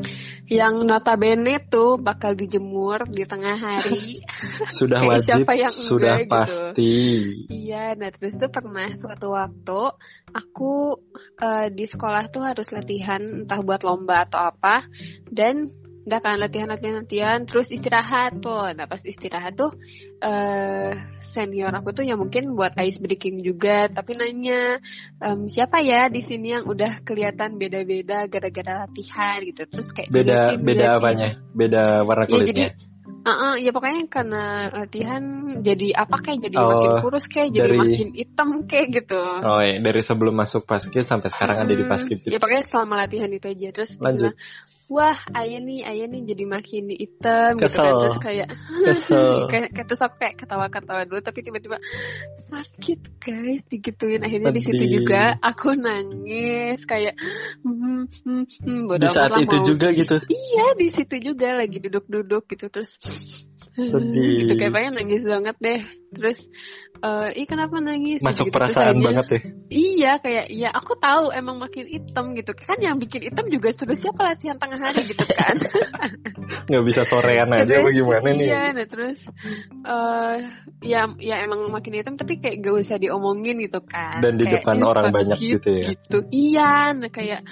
Yang 0.50 0.74
notabene 0.82 1.62
tuh 1.70 2.02
bakal 2.02 2.34
dijemur 2.34 3.06
di 3.06 3.22
tengah 3.28 3.54
hari. 3.54 4.24
Sudah 4.78 5.04
Kayak 5.04 5.10
wajib, 5.12 5.26
siapa 5.26 5.52
yang 5.54 5.74
sudah 5.74 6.14
enggak 6.18 6.26
gitu. 6.26 6.34
pasti. 6.34 6.94
iya, 7.50 7.84
nah 7.94 8.10
terus 8.10 8.34
tuh 8.38 8.50
pernah 8.50 8.90
suatu 8.90 9.34
waktu 9.34 9.82
aku 10.34 10.72
eh, 11.38 11.68
di 11.70 11.84
sekolah 11.86 12.26
tuh 12.30 12.42
harus 12.42 12.74
latihan 12.74 13.22
entah 13.22 13.60
buat 13.62 13.86
lomba 13.86 14.26
atau 14.26 14.50
apa 14.50 14.82
dan 15.30 15.70
udah 16.06 16.20
kan 16.22 16.38
latihan 16.38 16.70
latihan 16.70 17.02
latihan 17.02 17.38
terus 17.42 17.66
istirahat 17.66 18.38
tuh 18.38 18.70
nah 18.78 18.86
pas 18.86 19.02
istirahat 19.02 19.58
tuh 19.58 19.74
eh 20.22 20.94
senior 21.18 21.74
aku 21.74 21.90
tuh 21.90 22.06
ya 22.06 22.14
mungkin 22.14 22.54
buat 22.54 22.78
ice 22.78 23.02
breaking 23.02 23.42
juga 23.42 23.90
tapi 23.90 24.14
nanya 24.14 24.78
"Em, 25.18 25.50
siapa 25.50 25.82
ya 25.82 26.06
di 26.06 26.22
sini 26.22 26.54
yang 26.54 26.64
udah 26.70 27.02
kelihatan 27.02 27.58
beda-beda 27.58 28.30
gara-gara 28.30 28.86
latihan 28.86 29.42
gitu 29.42 29.66
terus 29.66 29.90
kayak 29.90 30.08
Beda 30.14 30.54
beda 30.56 30.84
diliatin. 30.86 30.96
apanya? 30.96 31.28
Beda 31.52 31.82
warna 32.06 32.24
Ya, 32.24 32.30
kulitnya. 32.30 32.50
jadi 32.54 32.64
Uh-uh, 33.26 33.58
ya 33.58 33.74
pokoknya 33.74 34.06
karena 34.06 34.70
latihan 34.70 35.22
jadi 35.58 35.98
apa 35.98 36.14
kayak 36.22 36.46
jadi 36.46 36.58
Oh, 36.62 36.70
makin 36.70 36.90
kurus 37.02 37.26
kayak 37.26 37.50
jadi 37.54 37.70
dari- 37.74 37.78
makin 37.82 38.08
hitam 38.14 38.48
kayak 38.70 38.86
gitu. 39.02 39.18
Oh 39.42 39.58
iya, 39.62 39.82
dari 39.82 39.98
sebelum 40.02 40.30
masuk 40.30 40.62
paskib 40.62 41.02
sampai 41.02 41.30
sekarang 41.34 41.66
ada 41.66 41.74
di 41.74 41.82
Hmm, 41.82 41.90
paskib 41.90 42.22
Ya 42.22 42.34
gitu. 42.34 42.38
pokoknya 42.38 42.62
selama 42.66 42.94
latihan 43.02 43.26
itu 43.30 43.46
aja 43.50 43.68
terus 43.74 43.90
Lanjut. 43.98 44.30
bilang, 44.30 44.38
wah 44.86 45.18
ayah 45.34 45.58
nih 45.58 45.82
ayah 45.82 46.06
nih 46.06 46.22
jadi 46.30 46.44
makin 46.46 46.84
hitam 46.94 47.58
gitu 47.58 47.74
kan 47.74 47.92
terus 47.98 48.18
kayak 48.22 48.48
kayak 49.50 49.84
terus 49.86 50.02
aku 50.02 50.14
kayak 50.22 50.34
ketawa-ketawa 50.38 51.02
dulu 51.10 51.20
tapi 51.22 51.42
tiba-tiba 51.42 51.82
sakit 52.46 53.00
guys 53.18 53.62
digituin. 53.66 54.22
Akhirnya 54.22 54.54
di 54.54 54.62
situ 54.62 54.84
juga 54.86 55.34
aku 55.42 55.74
nangis 55.74 56.86
kayak 56.86 57.18
hmm, 57.66 58.06
hmm, 58.06 58.44
hmm, 58.46 58.80
bodo 58.86 59.02
Di 59.02 59.10
saat 59.10 59.30
lah 59.34 59.42
itu 59.42 59.56
mau 59.58 59.66
juga 59.66 59.88
gitu. 59.90 60.16
Iya 60.30 60.66
di 60.78 60.88
situ 60.94 61.16
juga 61.18 61.58
lagi 61.58 61.78
duduk-duduk 61.82 62.46
gitu 62.54 62.70
terus 62.70 62.94
Sedih. 63.76 64.40
gitu 64.40 64.56
kayak 64.56 64.72
pengen 64.72 64.92
nangis 64.96 65.20
banget 65.20 65.56
deh 65.60 65.80
terus 66.16 66.48
eh 66.96 67.28
ih 67.36 67.44
kenapa 67.44 67.76
nangis 67.76 68.24
Masuk 68.24 68.48
gitu, 68.48 68.56
terus 68.56 68.72
perasaan 68.72 68.96
akhirnya- 68.96 69.04
banget 69.04 69.26
ya. 69.28 69.40
iya 69.68 70.12
kayak 70.16 70.46
iya 70.48 70.68
aku 70.72 70.96
tahu 70.96 71.28
emang 71.30 71.60
makin 71.60 71.84
hitam 71.84 72.32
gitu 72.32 72.56
kan 72.56 72.80
yang 72.80 72.96
bikin 72.96 73.28
hitam 73.28 73.44
juga 73.46 73.68
suruh 73.70 73.92
siapa 73.92 74.24
latihan 74.24 74.56
tengah 74.56 74.80
hari 74.80 75.04
gitu 75.04 75.22
kan 75.28 75.56
Nggak 76.66 76.84
bisa 76.84 77.02
sorean 77.04 77.50
aja 77.52 77.66
Terus, 77.66 77.84
bagaimana 77.84 78.28
nih. 78.32 78.46
Iya, 78.48 78.62
nah 78.72 78.86
terus 78.86 79.18
eh 79.82 80.36
ya 80.82 81.02
ya 81.18 81.36
emang 81.42 81.68
makin 81.70 81.92
hitam 81.94 82.14
tapi 82.14 82.38
kayak 82.38 82.62
gak 82.62 82.74
usah 82.80 82.96
diomongin 82.96 83.58
gitu 83.60 83.82
kan. 83.82 84.22
Dan 84.22 84.38
di 84.38 84.46
Kayak, 84.46 84.62
depan 84.62 84.76
"Ih, 84.78 84.86
orang 84.86 85.06
banyak 85.10 85.38
gitu 85.38 85.68
ya." 85.68 85.86
Gitu. 85.94 86.18
Iya, 86.30 86.72
nah 86.94 87.10
kayak 87.10 87.42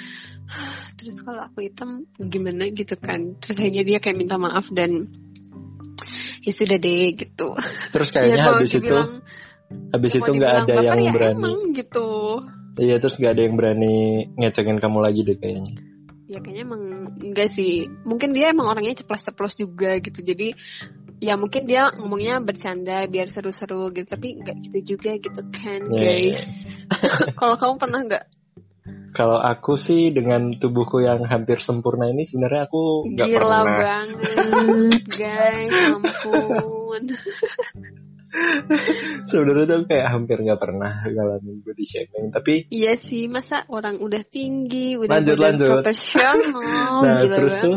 terus 0.95 1.17
kalau 1.23 1.43
aku 1.43 1.67
hitam 1.67 2.07
gimana 2.19 2.71
gitu 2.71 2.95
kan. 2.97 3.35
Terus 3.39 3.57
akhirnya 3.59 3.83
dia 3.83 3.99
kayak 3.99 4.19
minta 4.19 4.39
maaf 4.39 4.71
dan 4.71 5.11
ya 6.45 6.53
sudah 6.53 6.77
deh 6.77 7.17
gitu. 7.17 7.49
Terus 7.91 8.09
ya 8.13 8.15
kayaknya 8.21 8.45
mau 8.45 8.55
habis 8.61 8.73
itu 8.77 8.97
habis 9.91 10.13
itu 10.15 10.31
nggak 10.31 10.53
ada 10.65 10.75
yang 10.85 11.01
ya 11.01 11.13
berani. 11.13 11.41
emang 11.41 11.59
gitu. 11.73 12.09
Iya 12.75 12.97
terus 13.01 13.17
nggak 13.17 13.33
ada 13.33 13.43
yang 13.43 13.55
berani 13.57 13.97
ngecengin 14.37 14.79
kamu 14.79 14.99
lagi 15.01 15.21
deh 15.25 15.37
kayaknya. 15.41 15.75
Ya 16.29 16.39
kayaknya 16.41 16.63
emang 16.69 16.83
enggak 17.21 17.49
sih. 17.53 17.89
Mungkin 18.05 18.37
dia 18.37 18.53
emang 18.53 18.69
orangnya 18.69 19.01
ceplos-ceplos 19.01 19.57
juga 19.57 19.97
gitu. 20.05 20.21
Jadi 20.21 20.53
ya 21.23 21.39
mungkin 21.41 21.65
dia 21.65 21.89
ngomongnya 21.97 22.43
bercanda 22.45 23.07
biar 23.09 23.31
seru-seru 23.31 23.89
gitu. 23.95 24.09
Tapi 24.09 24.43
enggak 24.43 24.57
gitu 24.69 24.97
juga 24.97 25.17
gitu 25.17 25.41
kan 25.49 25.81
Iya, 25.89 25.97
guys. 25.97 26.43
Kalau 27.41 27.57
kamu 27.57 27.75
pernah 27.81 28.01
nggak? 28.05 28.25
Kalau 29.15 29.39
aku 29.39 29.79
sih 29.79 30.11
dengan 30.11 30.51
tubuhku 30.59 30.99
yang 30.99 31.23
hampir 31.23 31.63
sempurna 31.63 32.11
ini 32.11 32.27
sebenarnya 32.27 32.67
aku 32.67 33.07
nggak 33.15 33.27
Gila 33.31 33.61
pernah. 33.63 33.79
banget 33.79 35.03
guys. 35.07 35.71
Ampun. 35.95 37.03
Sebenarnya 39.31 39.65
tuh 39.67 39.87
kayak 39.87 40.07
hampir 40.11 40.37
nggak 40.43 40.61
pernah 40.61 40.93
ngalamin 41.07 41.63
body 41.63 41.85
shaming. 41.87 42.35
Tapi 42.35 42.67
Iya 42.71 42.99
sih, 42.99 43.31
masa 43.31 43.63
orang 43.71 44.03
udah 44.03 44.23
tinggi, 44.27 44.99
udah 44.99 45.11
Lanjut, 45.11 45.37
lanjut. 45.39 45.71
profesional, 45.81 46.93
Nah, 47.05 47.19
gila 47.23 47.37
terus 47.39 47.55
tuh, 47.63 47.75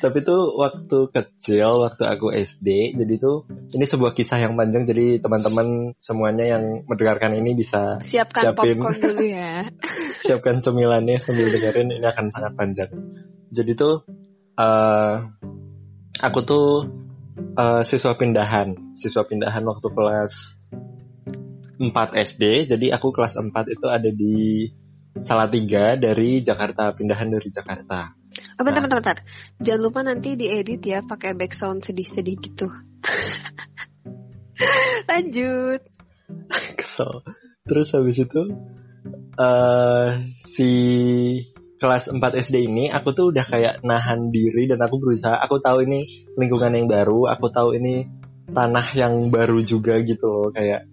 tapi 0.00 0.18
tuh 0.24 0.42
waktu 0.56 0.98
kecil, 1.12 1.68
waktu 1.84 2.04
aku 2.04 2.26
SD, 2.32 2.96
jadi 2.96 3.14
tuh 3.20 3.44
ini 3.72 3.84
sebuah 3.84 4.12
kisah 4.16 4.40
yang 4.40 4.56
panjang. 4.56 4.84
Jadi 4.88 5.20
teman-teman 5.20 5.92
semuanya 6.00 6.44
yang 6.56 6.84
mendengarkan 6.88 7.36
ini 7.36 7.56
bisa 7.56 8.00
Siapkan 8.04 8.52
siapin. 8.52 8.78
popcorn 8.80 8.98
dulu 9.00 9.22
ya. 9.24 9.64
siapkan 10.24 10.60
cemilannya 10.64 11.20
sambil 11.20 11.48
dengerin 11.52 11.92
ini 11.92 12.06
akan 12.06 12.32
sangat 12.32 12.52
panjang. 12.56 12.90
Jadi 13.52 13.72
tuh 13.76 14.04
eh 14.56 15.14
aku 16.16 16.38
tuh 16.48 16.66
eh, 17.56 17.82
siswa 17.88 18.12
pindahan, 18.14 18.92
siswa 18.94 19.24
pindahan 19.24 19.64
waktu 19.64 19.88
kelas 19.88 20.32
4 21.80 22.12
SD. 22.12 22.68
Jadi 22.72 22.86
aku 22.92 23.12
kelas 23.12 23.36
4 23.36 23.52
itu 23.72 23.86
ada 23.88 24.10
di 24.12 24.68
Salatiga 25.16 25.96
dari 25.96 26.44
Jakarta, 26.44 26.92
pindahan 26.92 27.32
dari 27.32 27.48
Jakarta. 27.48 28.12
Oh, 28.60 28.64
bentar, 28.64 28.84
Nah. 28.84 28.88
bentar, 28.88 28.98
bentar. 29.00 29.18
Jangan 29.60 29.80
lupa 29.80 30.00
nanti 30.04 30.36
diedit 30.36 30.84
ya 30.84 31.00
pakai 31.00 31.32
background 31.32 31.80
sedih-sedih 31.84 32.36
gitu. 32.36 32.68
Lanjut. 35.08 35.80
Kesel. 36.80 37.24
Terus 37.66 37.88
habis 37.96 38.16
itu 38.20 38.42
eh 39.36 40.08
si 40.56 40.70
kelas 41.86 42.10
4 42.10 42.18
SD 42.18 42.66
ini 42.66 42.90
aku 42.90 43.14
tuh 43.14 43.30
udah 43.30 43.46
kayak 43.46 43.86
nahan 43.86 44.34
diri 44.34 44.66
dan 44.66 44.82
aku 44.82 44.98
berusaha. 44.98 45.38
Aku 45.46 45.62
tahu 45.62 45.86
ini 45.86 46.02
lingkungan 46.34 46.74
yang 46.74 46.90
baru, 46.90 47.30
aku 47.30 47.46
tahu 47.54 47.78
ini 47.78 48.02
tanah 48.50 48.90
yang 48.98 49.30
baru 49.30 49.62
juga 49.62 50.02
gitu 50.02 50.26
loh. 50.26 50.50
Kayak 50.50 50.90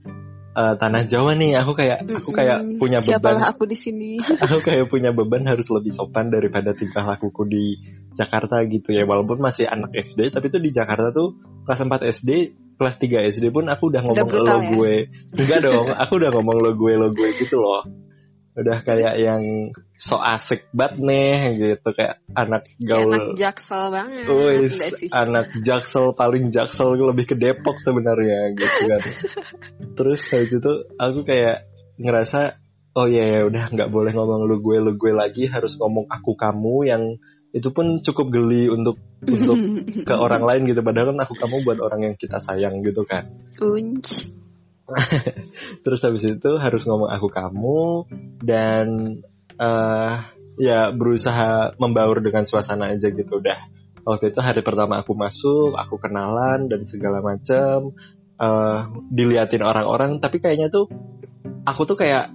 eh, 0.53 0.73
tanah 0.77 1.01
Jawa 1.09 1.33
nih 1.33 1.57
aku 1.57 1.73
kayak 1.73 2.05
aku 2.05 2.29
kayak 2.29 2.77
punya 2.77 3.01
beban. 3.01 3.09
Siapalah 3.17 3.43
aku 3.57 3.65
di 3.65 3.73
sini. 3.73 4.21
aku 4.45 4.61
kayak 4.61 4.85
punya 4.93 5.09
beban 5.09 5.49
harus 5.49 5.65
lebih 5.73 5.89
sopan 5.89 6.29
daripada 6.29 6.77
tingkah 6.77 7.01
lakuku 7.01 7.41
di 7.49 7.65
Jakarta 8.13 8.61
gitu 8.69 8.93
ya. 8.93 9.09
Walaupun 9.09 9.41
masih 9.41 9.65
anak 9.65 9.97
SD 9.97 10.29
tapi 10.29 10.53
tuh 10.53 10.61
di 10.61 10.69
Jakarta 10.69 11.09
tuh 11.09 11.33
kelas 11.65 11.81
4 11.89 12.13
SD 12.21 12.29
kelas 12.77 13.01
3 13.01 13.33
SD 13.33 13.49
pun 13.49 13.65
aku 13.65 13.89
udah 13.89 14.05
ngomong 14.05 14.29
brutal 14.29 14.61
lo 14.61 14.61
ya? 14.61 14.69
gue. 14.77 14.95
Enggak 15.41 15.59
dong 15.65 15.89
aku 15.89 16.13
udah 16.21 16.29
ngomong 16.37 16.57
lo 16.61 16.71
gue 16.77 16.93
lo 17.01 17.09
gue 17.09 17.33
gitu 17.41 17.57
loh 17.57 18.02
udah 18.53 18.85
kayak 18.85 19.17
yang 19.17 19.73
so 19.97 20.21
asik 20.21 20.69
banget 20.69 21.01
nih 21.01 21.37
gitu 21.57 21.89
kayak 21.89 22.21
anak 22.37 22.69
Kayak 22.69 22.85
gaul 22.85 23.09
anak 23.09 23.27
jaksel 23.33 23.83
banget. 23.89 24.25
Sih. 24.77 25.09
anak 25.09 25.47
jaksel 25.65 26.13
paling 26.13 26.53
jaksel 26.53 26.93
lebih 26.93 27.33
ke 27.33 27.35
Depok 27.37 27.81
sebenarnya 27.81 28.53
gitu 28.53 28.81
kan. 28.93 29.01
Terus 29.97 30.21
habis 30.29 30.53
itu 30.53 30.73
aku 31.01 31.19
kayak 31.25 31.65
ngerasa 31.97 32.61
oh 32.93 33.09
ya 33.09 33.25
ya 33.25 33.41
udah 33.49 33.73
nggak 33.73 33.89
boleh 33.89 34.13
ngomong 34.13 34.45
lu 34.45 34.61
gue 34.61 34.77
lu 34.77 34.93
gue 35.01 35.13
lagi 35.13 35.49
harus 35.49 35.73
ngomong 35.81 36.05
aku 36.13 36.37
kamu 36.37 36.75
yang 36.85 37.03
itu 37.53 37.69
pun 37.69 38.01
cukup 38.01 38.33
geli 38.33 38.69
untuk 38.69 38.97
untuk 39.25 39.57
ke 40.09 40.13
orang 40.13 40.45
lain 40.45 40.69
gitu 40.69 40.81
padahal 40.81 41.13
kan 41.13 41.25
aku 41.25 41.33
kamu 41.37 41.55
buat 41.65 41.79
orang 41.81 42.01
yang 42.11 42.15
kita 42.17 42.37
sayang 42.37 42.85
gitu 42.85 43.01
kan. 43.05 43.29
Unc. 43.61 44.42
Terus 45.83 45.99
habis 46.03 46.23
itu 46.27 46.51
harus 46.59 46.83
ngomong 46.83 47.09
aku 47.11 47.27
kamu 47.31 47.83
dan 48.43 48.87
eh 49.55 50.13
ya 50.59 50.93
berusaha 50.93 51.73
membaur 51.81 52.21
dengan 52.21 52.45
suasana 52.45 52.91
aja 52.93 53.09
gitu 53.09 53.39
udah. 53.39 53.59
Waktu 54.03 54.35
itu 54.35 54.39
hari 54.43 54.59
pertama 54.59 54.99
aku 54.99 55.15
masuk, 55.15 55.79
aku 55.79 55.95
kenalan 55.97 56.67
dan 56.67 56.83
segala 56.85 57.23
macam 57.23 57.95
eh 58.33 58.79
diliatin 59.13 59.61
orang-orang 59.61 60.17
tapi 60.17 60.41
kayaknya 60.41 60.67
tuh 60.67 60.89
aku 61.63 61.81
tuh 61.85 61.97
kayak 62.01 62.33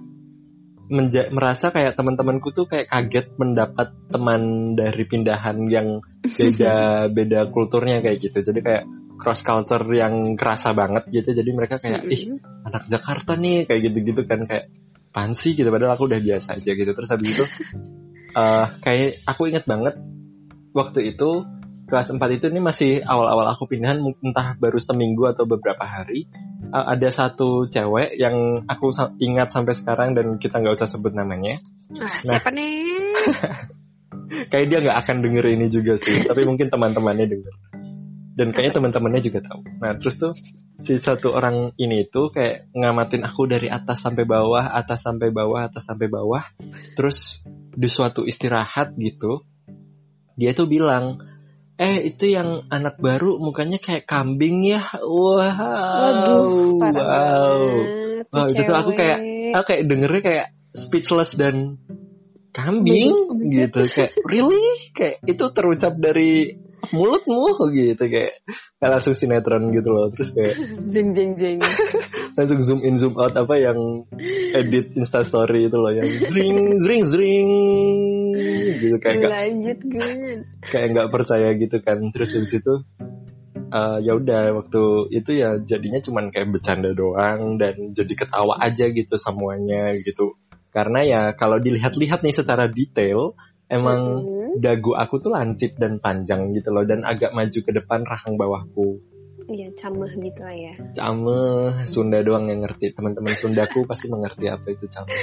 menja- 0.89 1.29
merasa 1.29 1.69
kayak 1.69 1.93
teman-temanku 1.93 2.49
tuh 2.49 2.65
kayak 2.65 2.89
kaget 2.89 3.29
mendapat 3.37 3.93
teman 4.09 4.73
dari 4.73 5.03
pindahan 5.05 5.69
yang 5.69 6.01
beda 6.25 6.75
beda 7.17 7.39
kulturnya 7.53 8.01
kayak 8.01 8.17
gitu. 8.25 8.41
Jadi 8.41 8.59
kayak 8.59 8.83
cross 9.19 9.43
culture 9.43 9.83
yang 9.91 10.33
kerasa 10.33 10.71
banget 10.71 11.03
gitu. 11.11 11.35
Jadi 11.35 11.49
mereka 11.51 11.77
kayak 11.77 12.07
ih 12.07 12.39
anak 12.63 12.87
Jakarta 12.87 13.35
nih 13.35 13.67
kayak 13.67 13.81
gitu-gitu 13.85 14.23
kan 14.23 14.47
kayak 14.47 14.71
pansi 15.11 15.53
gitu. 15.53 15.67
Padahal 15.67 15.93
aku 15.93 16.07
udah 16.07 16.17
biasa 16.17 16.55
aja 16.55 16.71
gitu. 16.71 16.89
Terus 16.89 17.09
habis 17.11 17.27
itu 17.29 17.43
eh 18.39 18.65
kayak 18.79 19.25
aku 19.25 19.49
inget 19.49 19.65
banget 19.65 19.99
waktu 20.71 21.11
itu 21.11 21.43
kelas 21.89 22.13
4 22.13 22.21
itu 22.31 22.45
ini 22.47 22.61
masih 22.61 22.91
awal-awal 23.01 23.49
aku 23.49 23.65
pindahan 23.65 23.97
entah 24.21 24.53
baru 24.55 24.77
seminggu 24.77 25.27
atau 25.27 25.43
beberapa 25.43 25.83
hari 25.83 26.25
Eh, 26.59 26.85
ada 26.85 27.09
satu 27.09 27.65
cewek 27.65 28.13
yang 28.13 28.61
aku 28.67 28.93
sa- 28.93 29.15
ingat 29.17 29.49
sampai 29.49 29.73
sekarang 29.73 30.13
dan 30.13 30.37
kita 30.37 30.61
nggak 30.61 30.77
usah 30.77 30.85
sebut 30.85 31.17
namanya. 31.17 31.57
Ah, 31.97 32.13
siapa 32.21 32.51
nih? 32.53 32.93
kayak 34.49 34.65
dia 34.69 34.79
nggak 34.79 34.99
akan 35.01 35.17
denger 35.19 35.45
ini 35.49 35.67
juga 35.67 35.97
sih 35.97 36.21
tapi 36.21 36.45
mungkin 36.45 36.69
teman-temannya 36.69 37.25
denger 37.25 37.53
dan 38.39 38.55
kayaknya 38.55 38.79
teman-temannya 38.79 39.19
juga 39.19 39.43
tahu. 39.43 39.67
Nah 39.83 39.99
terus 39.99 40.15
tuh 40.15 40.31
si 40.79 40.95
satu 40.95 41.35
orang 41.35 41.75
ini 41.75 42.07
tuh 42.07 42.31
kayak 42.31 42.71
ngamatin 42.71 43.27
aku 43.27 43.51
dari 43.51 43.67
atas 43.67 43.99
sampai 43.99 44.23
bawah 44.23 44.71
atas 44.71 45.03
sampai 45.03 45.27
bawah 45.27 45.67
atas 45.67 45.83
sampai 45.83 46.07
bawah. 46.07 46.47
Terus 46.95 47.43
di 47.75 47.91
suatu 47.91 48.23
istirahat 48.23 48.95
gitu 48.95 49.43
dia 50.39 50.55
tuh 50.55 50.71
bilang 50.71 51.19
eh 51.75 51.99
itu 52.07 52.31
yang 52.31 52.63
anak 52.71 52.95
baru 53.03 53.35
mukanya 53.43 53.75
kayak 53.75 54.07
kambing 54.07 54.63
ya? 54.63 54.87
Wow 55.03 55.99
Waduh, 55.99 56.79
parah 56.79 56.95
wow. 56.95 57.03
banget. 57.11 58.25
Wow, 58.31 58.45
itu 58.47 58.61
tuh 58.63 58.77
aku 58.79 58.91
kayak- 58.95 59.21
aku 59.59 59.65
kayak 59.67 59.83
dengernya 59.83 60.21
kayak 60.23 60.47
speechless 60.75 61.35
dan 61.35 61.75
kambing 62.55 63.11
my 63.11 63.35
God. 63.35 63.51
gitu. 63.51 63.79
Kayak 63.99 64.11
really? 64.23 64.67
Kayak 64.95 65.15
itu 65.27 65.45
terucap 65.51 65.93
dari 65.99 66.55
mulutmu 66.95 67.69
gitu 67.75 68.03
kayak 68.07 68.41
kayak 68.79 68.91
langsung 68.95 69.13
sinetron 69.13 69.69
gitu 69.75 69.89
loh 69.91 70.07
terus 70.15 70.31
kayak 70.31 70.55
jeng 70.87 71.11
jeng 71.13 71.35
jeng. 71.35 71.59
langsung 72.37 72.59
zoom 72.63 72.79
in 72.87 72.95
zoom 72.97 73.19
out 73.19 73.35
apa 73.35 73.55
yang 73.59 74.07
edit 74.55 74.95
instastory 74.95 75.67
itu 75.67 75.77
loh 75.77 75.91
yang 75.91 76.07
zring 76.07 76.79
zring 76.81 77.03
zring 77.05 77.49
gitu 78.79 78.97
kayak 79.03 79.15
nggak 79.19 79.31
Lanjut 79.33 79.79
Gun. 79.85 80.19
kayak 80.63 80.87
nggak 80.95 81.09
percaya 81.11 81.49
gitu 81.59 81.77
kan 81.83 81.99
terus 82.15 82.31
habis 82.33 82.53
itu 82.55 82.73
eh, 83.69 83.97
ya 84.01 84.13
udah 84.15 84.41
waktu 84.63 84.83
itu 85.13 85.31
ya 85.35 85.59
jadinya 85.61 85.99
cuman 85.99 86.31
kayak 86.31 86.49
bercanda 86.55 86.95
doang 86.95 87.59
dan 87.59 87.91
jadi 87.91 88.13
ketawa 88.15 88.57
aja 88.63 88.87
gitu 88.89 89.15
semuanya 89.19 89.93
gitu 89.99 90.39
karena 90.69 90.99
ya 91.01 91.21
kalau 91.33 91.57
dilihat-lihat 91.57 92.21
nih 92.21 92.35
secara 92.35 92.69
detail 92.69 93.33
emang 93.69 94.25
Mm-mm. 94.25 94.51
dagu 94.59 94.97
aku 94.97 95.21
tuh 95.21 95.31
lancip 95.33 95.77
dan 95.77 96.01
panjang 96.01 96.49
gitu 96.51 96.73
loh 96.73 96.83
dan 96.83 97.05
agak 97.05 97.31
maju 97.31 97.59
ke 97.61 97.71
depan 97.71 98.03
rahang 98.03 98.35
bawahku 98.35 98.99
Iya 99.49 99.73
camah 99.73 100.13
gitu 100.13 100.45
lah 100.45 100.53
ya. 100.53 100.73
Cameh 100.93 101.81
Sunda 101.89 102.21
doang 102.21 102.53
yang 102.53 102.61
ngerti 102.61 102.93
teman-teman 102.93 103.33
Sundaku 103.33 103.81
pasti 103.81 104.05
mengerti 104.05 104.45
apa 104.45 104.67
itu 104.69 104.85
cameh 104.85 105.17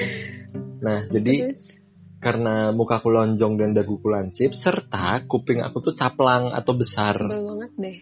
nah 0.83 1.07
jadi 1.07 1.55
Terus 1.55 1.87
karena 2.17 2.73
mukaku 2.73 3.13
lonjong 3.13 3.61
dan 3.61 3.71
daguku 3.77 4.09
lancip 4.09 4.57
serta 4.57 5.23
kuping 5.29 5.61
aku 5.61 5.79
tuh 5.79 5.95
caplang 5.95 6.51
atau 6.51 6.73
besar 6.75 7.15
sebel 7.15 7.45
banget 7.45 7.73
deh. 7.77 7.99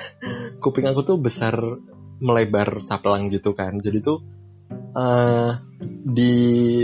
kuping 0.62 0.90
aku 0.90 1.00
tuh 1.06 1.16
besar 1.16 1.54
melebar 2.18 2.82
caplang 2.84 3.30
gitu 3.30 3.54
kan 3.54 3.78
jadi 3.78 4.02
tuh 4.02 4.20
uh, 4.94 5.50
di 6.06 6.34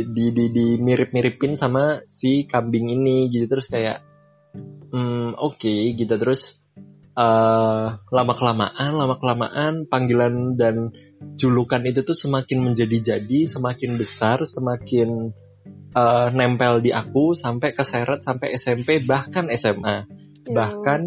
di 0.04 0.24
di 0.34 0.44
di 0.50 0.66
mirip 0.76 1.14
miripin 1.14 1.54
sama 1.54 2.02
si 2.10 2.44
kambing 2.44 2.90
ini 2.90 3.30
gitu. 3.30 3.46
Terus 3.46 3.66
kayak 3.70 3.98
hmm, 4.92 5.38
oke 5.38 5.56
okay, 5.56 5.94
gitu. 5.94 6.14
Terus 6.18 6.60
uh, 7.16 7.96
lama 7.96 8.32
kelamaan 8.34 8.92
lama 8.94 9.14
kelamaan 9.18 9.86
panggilan 9.86 10.58
dan 10.58 10.90
julukan 11.36 11.82
itu 11.84 12.00
tuh 12.02 12.16
semakin 12.16 12.64
menjadi-jadi 12.72 13.44
semakin 13.44 14.00
besar 14.00 14.40
semakin 14.48 15.36
uh, 15.92 16.28
nempel 16.32 16.80
di 16.80 16.90
aku 16.94 17.36
sampai 17.36 17.76
keseret 17.76 18.24
sampai 18.24 18.56
SMP 18.56 19.04
bahkan 19.04 19.52
SMA 19.52 20.08
ya, 20.48 20.54
bahkan 20.54 21.00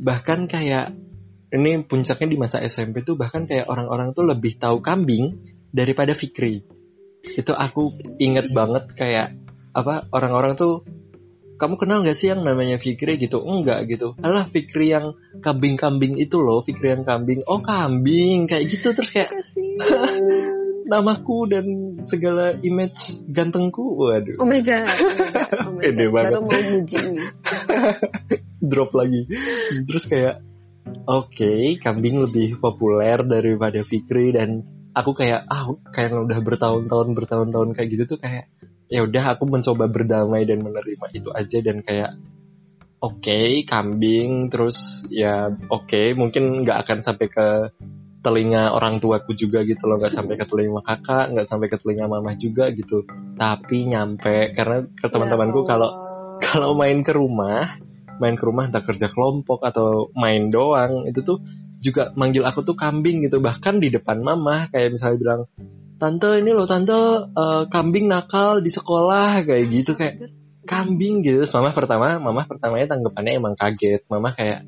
bahkan 0.00 0.48
kayak 0.48 0.96
ini 1.54 1.86
puncaknya 1.86 2.26
di 2.26 2.36
masa 2.36 2.58
SMP 2.66 3.06
tuh 3.06 3.14
bahkan 3.14 3.46
kayak 3.46 3.70
orang-orang 3.70 4.10
tuh 4.10 4.26
lebih 4.26 4.58
tahu 4.58 4.82
kambing 4.82 5.38
daripada 5.70 6.12
Fikri. 6.12 6.66
Itu 7.22 7.54
aku 7.54 7.88
inget 8.18 8.50
banget 8.50 8.90
kayak 8.98 9.38
apa 9.74 10.10
orang-orang 10.10 10.58
tuh 10.58 10.82
kamu 11.54 11.78
kenal 11.78 12.02
gak 12.02 12.18
sih 12.18 12.34
yang 12.34 12.42
namanya 12.42 12.82
Fikri 12.82 13.16
gitu? 13.16 13.38
Enggak 13.40 13.86
gitu. 13.86 14.18
Alah 14.18 14.50
Fikri 14.50 14.90
yang 14.90 15.14
kambing-kambing 15.38 16.18
itu 16.18 16.42
loh, 16.42 16.66
Fikri 16.66 16.90
yang 16.98 17.06
kambing. 17.06 17.46
Oh 17.46 17.62
kambing 17.62 18.50
kayak 18.50 18.74
gitu 18.74 18.90
terus 18.90 19.14
kayak 19.14 19.30
namaku 20.90 21.48
dan 21.48 21.66
segala 22.04 22.58
image 22.60 23.24
gantengku. 23.30 23.96
Waduh. 23.96 24.42
Oh 24.42 24.46
my 24.46 24.60
god. 24.60 24.98
Oh 25.64 25.72
my 25.78 25.90
god. 25.90 26.10
Baru 26.14 26.42
mau 26.44 26.60
muji 26.60 26.98
Drop 28.70 28.90
lagi. 28.92 29.22
Terus 29.86 30.04
kayak 30.10 30.53
oke 30.84 31.32
okay, 31.32 31.76
kambing 31.80 32.20
lebih 32.20 32.60
populer 32.60 33.20
daripada 33.24 33.80
Fikri 33.84 34.32
dan 34.36 34.64
aku 34.94 35.16
kayak 35.16 35.48
ah 35.50 35.72
kayak 35.90 36.14
udah 36.14 36.38
bertahun-tahun 36.40 37.08
bertahun-tahun 37.16 37.68
kayak 37.74 37.88
gitu 37.92 38.16
tuh 38.16 38.18
kayak 38.20 38.48
ya 38.86 39.02
udah 39.02 39.34
aku 39.34 39.48
mencoba 39.48 39.90
berdamai 39.90 40.44
dan 40.46 40.60
menerima 40.60 41.06
itu 41.16 41.32
aja 41.34 41.58
dan 41.64 41.82
kayak 41.82 42.14
oke 43.02 43.20
okay, 43.20 43.66
kambing 43.66 44.52
terus 44.52 45.08
ya 45.10 45.50
oke 45.68 45.88
okay, 45.88 46.12
mungkin 46.14 46.62
nggak 46.62 46.86
akan 46.86 46.98
sampai 47.02 47.26
ke 47.26 47.46
telinga 48.24 48.72
orang 48.72 49.04
tuaku 49.04 49.36
juga 49.36 49.60
gitu 49.68 49.84
loh 49.84 50.00
nggak 50.00 50.16
sampai 50.16 50.40
ke 50.40 50.48
telinga 50.48 50.80
kakak 50.80 51.24
nggak 51.36 51.44
sampai 51.44 51.68
ke 51.68 51.76
telinga 51.76 52.08
mama 52.08 52.32
juga 52.40 52.72
gitu. 52.72 53.04
Tapi 53.36 53.76
nyampe 53.92 54.56
karena 54.56 54.88
ke 54.88 55.06
teman-temanku 55.12 55.68
ya 55.68 55.68
kalau 55.68 55.90
kalau 56.40 56.70
main 56.72 57.04
ke 57.04 57.12
rumah 57.12 57.76
main 58.22 58.34
ke 58.38 58.44
rumah 58.46 58.70
entah 58.70 58.84
kerja 58.84 59.10
kelompok 59.10 59.62
atau 59.64 60.10
main 60.14 60.50
doang 60.50 61.06
itu 61.08 61.20
tuh 61.24 61.42
juga 61.82 62.14
manggil 62.16 62.46
aku 62.46 62.64
tuh 62.64 62.76
kambing 62.78 63.26
gitu. 63.26 63.42
Bahkan 63.44 63.82
di 63.82 63.92
depan 63.92 64.24
mama 64.24 64.72
kayak 64.72 64.96
misalnya 64.96 65.18
bilang 65.20 65.40
tante 66.00 66.30
ini 66.40 66.50
loh 66.56 66.66
tante 66.66 66.96
uh, 67.32 67.64
kambing 67.68 68.08
nakal 68.08 68.64
di 68.64 68.72
sekolah 68.72 69.44
kayak 69.44 69.64
gitu 69.68 69.92
kayak 69.98 70.32
kambing 70.64 71.20
gitu. 71.20 71.44
Terus 71.44 71.52
mama 71.52 71.76
pertama 71.76 72.16
mama 72.16 72.48
pertamanya 72.48 72.96
tanggapannya 72.96 73.32
emang 73.36 73.54
kaget. 73.54 74.02
Mama 74.08 74.32
kayak 74.32 74.64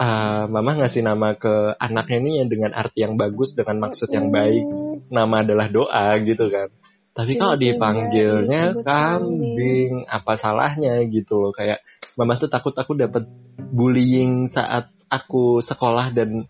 uh, 0.00 0.44
mama 0.48 0.70
ngasih 0.80 1.04
nama 1.04 1.36
ke 1.36 1.76
anaknya 1.76 2.18
ini 2.24 2.32
dengan 2.48 2.72
arti 2.72 3.04
yang 3.04 3.20
bagus 3.20 3.52
dengan 3.52 3.84
maksud 3.84 4.08
yang 4.10 4.32
baik. 4.32 4.64
Nama 5.12 5.36
adalah 5.44 5.68
doa 5.68 6.08
gitu 6.24 6.48
kan. 6.48 6.72
Tapi 7.14 7.38
kalau 7.38 7.54
dipanggilnya 7.54 8.74
kambing? 8.82 10.02
Apa 10.10 10.34
salahnya 10.34 10.98
gitu 11.06 11.38
loh 11.38 11.52
kayak 11.54 11.78
mama 12.14 12.38
tuh 12.38 12.50
takut 12.50 12.74
aku 12.74 12.94
dapat 12.94 13.26
bullying 13.74 14.50
saat 14.50 14.90
aku 15.10 15.62
sekolah 15.62 16.10
dan 16.14 16.46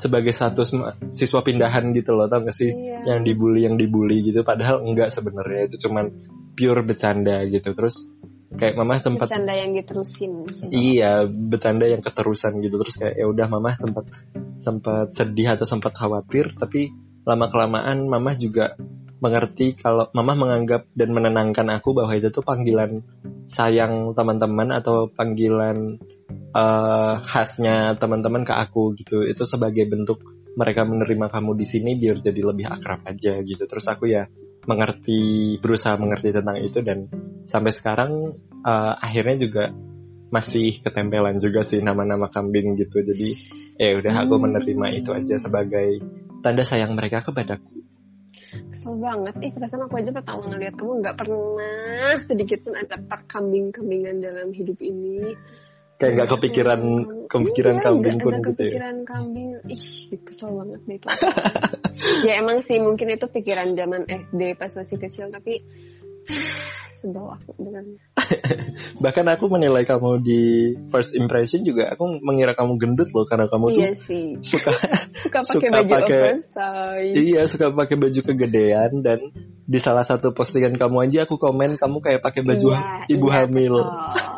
sebagai 0.00 0.32
satu 0.32 0.64
siswa 1.12 1.40
pindahan 1.44 1.92
gitu 1.92 2.16
loh 2.16 2.28
tau 2.28 2.44
gak 2.44 2.56
sih? 2.56 2.72
Iya. 2.72 3.04
yang 3.12 3.20
dibully 3.24 3.60
yang 3.68 3.76
dibully 3.76 4.24
gitu. 4.32 4.40
Padahal 4.44 4.80
enggak 4.84 5.12
sebenarnya 5.12 5.68
itu 5.68 5.88
cuman 5.88 6.08
pure 6.56 6.80
bercanda 6.84 7.44
gitu. 7.48 7.76
Terus 7.76 7.96
kayak 8.56 8.76
mama 8.76 9.00
sempat 9.00 9.32
bercanda 9.32 9.56
yang 9.56 9.72
diterusin 9.72 10.44
iya 10.68 11.24
bercanda 11.24 11.88
yang 11.88 12.00
keterusan 12.00 12.60
gitu. 12.64 12.80
Terus 12.80 12.94
kayak 12.96 13.14
ya 13.20 13.26
udah 13.28 13.46
mama 13.48 13.76
sempat 13.76 14.04
sempat 14.60 15.12
sedih 15.12 15.52
atau 15.56 15.66
sempat 15.68 15.92
khawatir. 15.92 16.56
Tapi 16.56 16.92
lama 17.28 17.46
kelamaan 17.52 18.08
mama 18.08 18.32
juga 18.34 18.74
mengerti 19.22 19.78
kalau 19.78 20.10
mama 20.18 20.34
menganggap 20.34 20.90
dan 20.98 21.14
menenangkan 21.14 21.70
aku 21.78 21.94
bahwa 21.94 22.10
itu 22.18 22.34
tuh 22.34 22.42
panggilan 22.42 22.98
sayang 23.50 24.14
teman-teman 24.16 24.74
atau 24.78 25.10
panggilan 25.10 25.98
uh, 26.54 27.14
khasnya 27.22 27.96
teman-teman 27.98 28.46
ke 28.46 28.54
aku 28.54 28.94
gitu 28.96 29.24
itu 29.26 29.42
sebagai 29.44 29.88
bentuk 29.88 30.22
mereka 30.52 30.84
menerima 30.84 31.32
kamu 31.32 31.56
di 31.56 31.66
sini 31.66 31.90
biar 31.96 32.20
jadi 32.20 32.40
lebih 32.44 32.68
akrab 32.68 33.02
aja 33.08 33.32
gitu. 33.40 33.64
Terus 33.64 33.86
aku 33.88 34.08
ya 34.08 34.28
mengerti 34.68 35.56
berusaha 35.58 35.96
mengerti 35.98 36.30
tentang 36.30 36.60
itu 36.60 36.78
dan 36.84 37.08
sampai 37.48 37.72
sekarang 37.74 38.36
uh, 38.62 38.94
akhirnya 39.00 39.48
juga 39.48 39.64
masih 40.32 40.80
ketempelan 40.80 41.36
juga 41.42 41.60
sih 41.64 41.80
nama-nama 41.80 42.28
kambing 42.28 42.76
gitu. 42.76 43.00
Jadi 43.00 43.36
ya 43.80 43.96
udah 43.96 44.28
aku 44.28 44.34
menerima 44.38 44.86
itu 44.96 45.10
aja 45.12 45.36
sebagai 45.40 46.00
tanda 46.44 46.64
sayang 46.64 46.92
mereka 46.92 47.24
kepadaku 47.24 47.81
kesel 48.82 48.98
banget 48.98 49.34
ih 49.46 49.52
perasaan 49.54 49.86
aku 49.86 49.94
aja 49.94 50.10
pertama 50.10 50.42
ngeliat 50.50 50.74
kamu 50.74 50.92
nggak 51.06 51.14
pernah 51.14 52.18
sedikit 52.18 52.66
pun 52.66 52.74
ada 52.74 52.98
kambing-kambingan 53.30 54.18
dalam 54.18 54.50
hidup 54.50 54.74
ini 54.82 55.38
kayak 56.02 56.18
nggak 56.18 56.30
kepikiran 56.34 56.80
kepikiran 57.30 57.78
iya, 57.78 57.84
kambing 57.86 58.18
pun 58.18 58.34
gitu 58.34 58.42
ya? 58.42 58.50
kepikiran 58.50 58.96
ya. 58.98 59.06
kambing 59.06 59.48
ih 59.70 59.86
kesel 60.26 60.50
banget 60.58 60.80
deh 60.82 60.96
itu 60.98 61.08
ya 62.26 62.32
emang 62.42 62.58
sih 62.66 62.82
mungkin 62.82 63.14
itu 63.14 63.26
pikiran 63.30 63.78
zaman 63.78 64.02
SD 64.10 64.58
pas 64.58 64.74
masih 64.74 64.98
kecil 64.98 65.30
tapi 65.30 65.62
sebel 67.02 67.26
aku 67.26 67.50
dengannya. 67.58 67.98
Bahkan 69.04 69.26
aku 69.34 69.44
menilai 69.50 69.82
kamu 69.82 70.22
di 70.22 70.42
first 70.94 71.18
impression 71.18 71.66
juga 71.66 71.90
aku 71.90 72.22
mengira 72.22 72.54
kamu 72.54 72.78
gendut 72.78 73.10
loh 73.10 73.26
karena 73.26 73.50
kamu 73.50 73.66
iya 73.74 73.90
tuh 73.98 74.06
sih. 74.06 74.26
suka 74.46 74.70
suka 75.26 75.38
pakai 75.42 75.68
baju 75.74 75.92
pake, 75.98 76.14
oversize. 76.14 77.14
Iya, 77.18 77.42
suka 77.50 77.66
pakai 77.74 77.96
baju 77.98 78.20
kegedean 78.22 78.92
dan 79.02 79.18
di 79.72 79.80
salah 79.80 80.04
satu 80.04 80.36
postingan 80.36 80.76
kamu 80.76 81.08
aja 81.08 81.24
aku 81.24 81.40
komen 81.40 81.80
kamu 81.80 81.96
kayak 82.04 82.20
pakai 82.20 82.44
baju 82.44 82.76
iya, 82.76 83.08
ibu 83.16 83.26
iya, 83.32 83.48
hamil. 83.48 83.74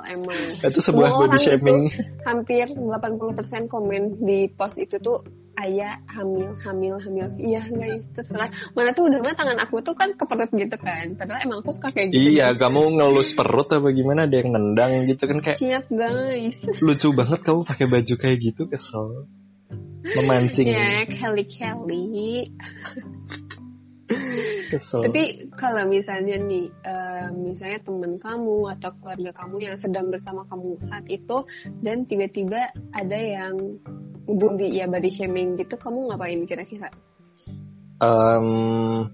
Emang. 0.04 0.46
itu 0.62 0.78
sebuah 0.78 1.10
Semua 1.10 1.20
body 1.26 1.38
shaming. 1.42 1.82
hampir 2.22 2.70
80% 2.70 3.66
komen 3.66 4.22
di 4.22 4.46
post 4.54 4.78
itu 4.78 5.02
tuh 5.02 5.26
ayah 5.58 5.98
hamil 6.10 6.54
hamil 6.62 6.98
hamil 6.98 7.26
iya 7.38 7.62
guys 7.66 8.06
terserah 8.14 8.50
mana 8.74 8.90
tuh 8.90 9.06
udah 9.06 9.22
mah 9.22 9.34
tangan 9.38 9.58
aku 9.62 9.82
tuh 9.86 9.94
kan 9.94 10.14
ke 10.14 10.24
perut 10.26 10.50
gitu 10.50 10.76
kan 10.78 11.14
padahal 11.14 11.40
emang 11.46 11.58
aku 11.62 11.70
suka 11.74 11.94
kayak 11.94 12.10
gitu 12.10 12.36
iya 12.36 12.52
gitu. 12.52 12.66
kamu 12.66 12.98
ngelus 12.98 13.30
perut 13.38 13.68
apa 13.70 13.88
gimana 13.94 14.26
ada 14.26 14.34
yang 14.34 14.50
nendang 14.50 15.06
gitu 15.06 15.24
kan 15.30 15.38
kayak 15.40 15.58
siap 15.58 15.86
guys 15.90 16.58
lucu 16.84 17.08
banget 17.14 17.40
kamu 17.46 17.60
pakai 17.62 17.86
baju 17.86 18.14
kayak 18.18 18.38
gitu 18.42 18.62
kesel 18.66 19.30
memancing 20.04 20.68
ya 20.68 21.06
Kelly 21.08 21.46
Kelly 21.48 22.50
Kesel. 24.70 25.00
Tapi 25.04 25.22
kalau 25.54 25.84
misalnya 25.86 26.36
nih, 26.40 26.70
uh, 26.84 27.28
misalnya 27.34 27.80
teman 27.84 28.16
kamu 28.18 28.72
atau 28.78 28.90
keluarga 28.98 29.30
kamu 29.34 29.56
yang 29.70 29.76
sedang 29.78 30.10
bersama 30.10 30.42
kamu 30.48 30.80
saat 30.82 31.06
itu, 31.06 31.46
dan 31.84 32.04
tiba-tiba 32.08 32.72
ada 32.94 33.18
yang 33.18 33.54
bully 34.24 34.80
ya 34.80 34.88
body 34.88 35.10
shaming 35.12 35.60
gitu, 35.60 35.76
kamu 35.76 36.10
ngapain 36.10 36.42
kira-kira? 36.48 36.88
Um, 38.02 39.08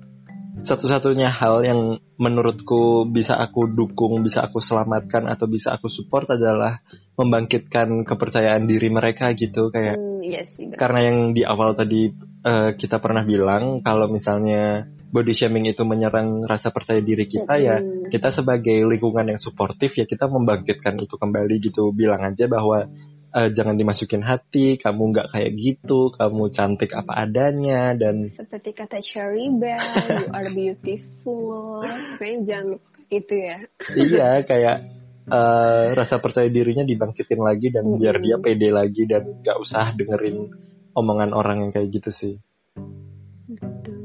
satu-satunya 0.60 1.28
hal 1.28 1.64
yang 1.64 1.80
menurutku 2.20 3.08
bisa 3.08 3.40
aku 3.40 3.64
dukung, 3.64 4.20
bisa 4.20 4.44
aku 4.44 4.60
selamatkan 4.60 5.24
atau 5.24 5.48
bisa 5.48 5.72
aku 5.72 5.88
support 5.88 6.28
adalah 6.28 6.84
membangkitkan 7.20 8.08
kepercayaan 8.08 8.64
diri 8.64 8.88
mereka 8.88 9.36
gitu 9.36 9.68
kayak. 9.68 10.00
Hmm, 10.00 10.24
iya 10.24 10.42
sih, 10.48 10.72
karena 10.72 11.12
yang 11.12 11.18
di 11.36 11.44
awal 11.44 11.76
tadi 11.76 12.08
uh, 12.44 12.72
kita 12.76 12.98
pernah 12.98 13.24
bilang 13.24 13.84
kalau 13.84 14.08
misalnya 14.08 14.88
body 15.10 15.34
shaming 15.34 15.66
itu 15.68 15.82
menyerang 15.82 16.46
rasa 16.46 16.70
percaya 16.70 17.02
diri 17.02 17.26
kita 17.26 17.58
mm 17.58 17.60
-hmm. 17.60 17.68
ya 17.68 17.76
kita 18.08 18.28
sebagai 18.30 18.78
lingkungan 18.86 19.34
yang 19.34 19.40
suportif 19.42 19.98
ya 19.98 20.06
kita 20.06 20.30
membangkitkan 20.30 20.96
itu 21.02 21.18
kembali 21.18 21.54
gitu 21.58 21.90
bilang 21.90 22.22
aja 22.22 22.46
bahwa 22.46 22.86
uh, 23.34 23.48
jangan 23.50 23.74
dimasukin 23.74 24.22
hati 24.22 24.78
kamu 24.78 25.02
nggak 25.14 25.28
kayak 25.34 25.50
gitu 25.58 26.14
kamu 26.14 26.54
cantik 26.54 26.94
apa 26.94 27.26
adanya 27.26 27.94
dan 27.98 28.30
seperti 28.30 28.70
kata 28.70 29.02
Cherry 29.02 29.50
Bell 29.50 29.82
you 30.06 30.26
are 30.30 30.50
beautiful 30.54 31.82
kayaknya 32.22 32.40
jangan 32.46 32.78
itu 33.10 33.34
ya 33.34 33.56
iya 33.98 34.28
kayak 34.46 34.99
uh, 35.30 35.94
rasa 35.94 36.18
percaya 36.18 36.50
dirinya 36.50 36.82
dibangkitin 36.82 37.40
lagi 37.40 37.70
dan 37.70 37.86
mm 37.86 37.90
-hmm. 37.94 38.00
biar 38.02 38.16
dia 38.18 38.36
pede 38.42 38.68
lagi 38.74 39.02
dan 39.06 39.22
nggak 39.40 39.58
usah 39.62 39.94
dengerin 39.94 40.50
omongan 40.98 41.30
orang 41.32 41.64
yang 41.64 41.70
kayak 41.70 41.88
gitu 41.94 42.10
sih 42.10 42.34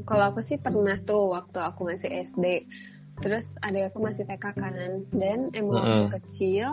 kalau 0.06 0.24
aku 0.30 0.40
sih 0.46 0.58
pernah 0.58 0.96
tuh 1.02 1.34
waktu 1.34 1.58
aku 1.58 1.90
masih 1.90 2.10
SD. 2.22 2.70
Terus 3.18 3.44
ada 3.58 3.90
aku 3.90 3.98
masih 3.98 4.22
TK 4.22 4.44
kan. 4.54 4.74
Dan 5.10 5.50
emang 5.50 5.74
mm 5.74 5.82
-hmm. 5.82 5.90
waktu 5.90 6.06
kecil 6.22 6.68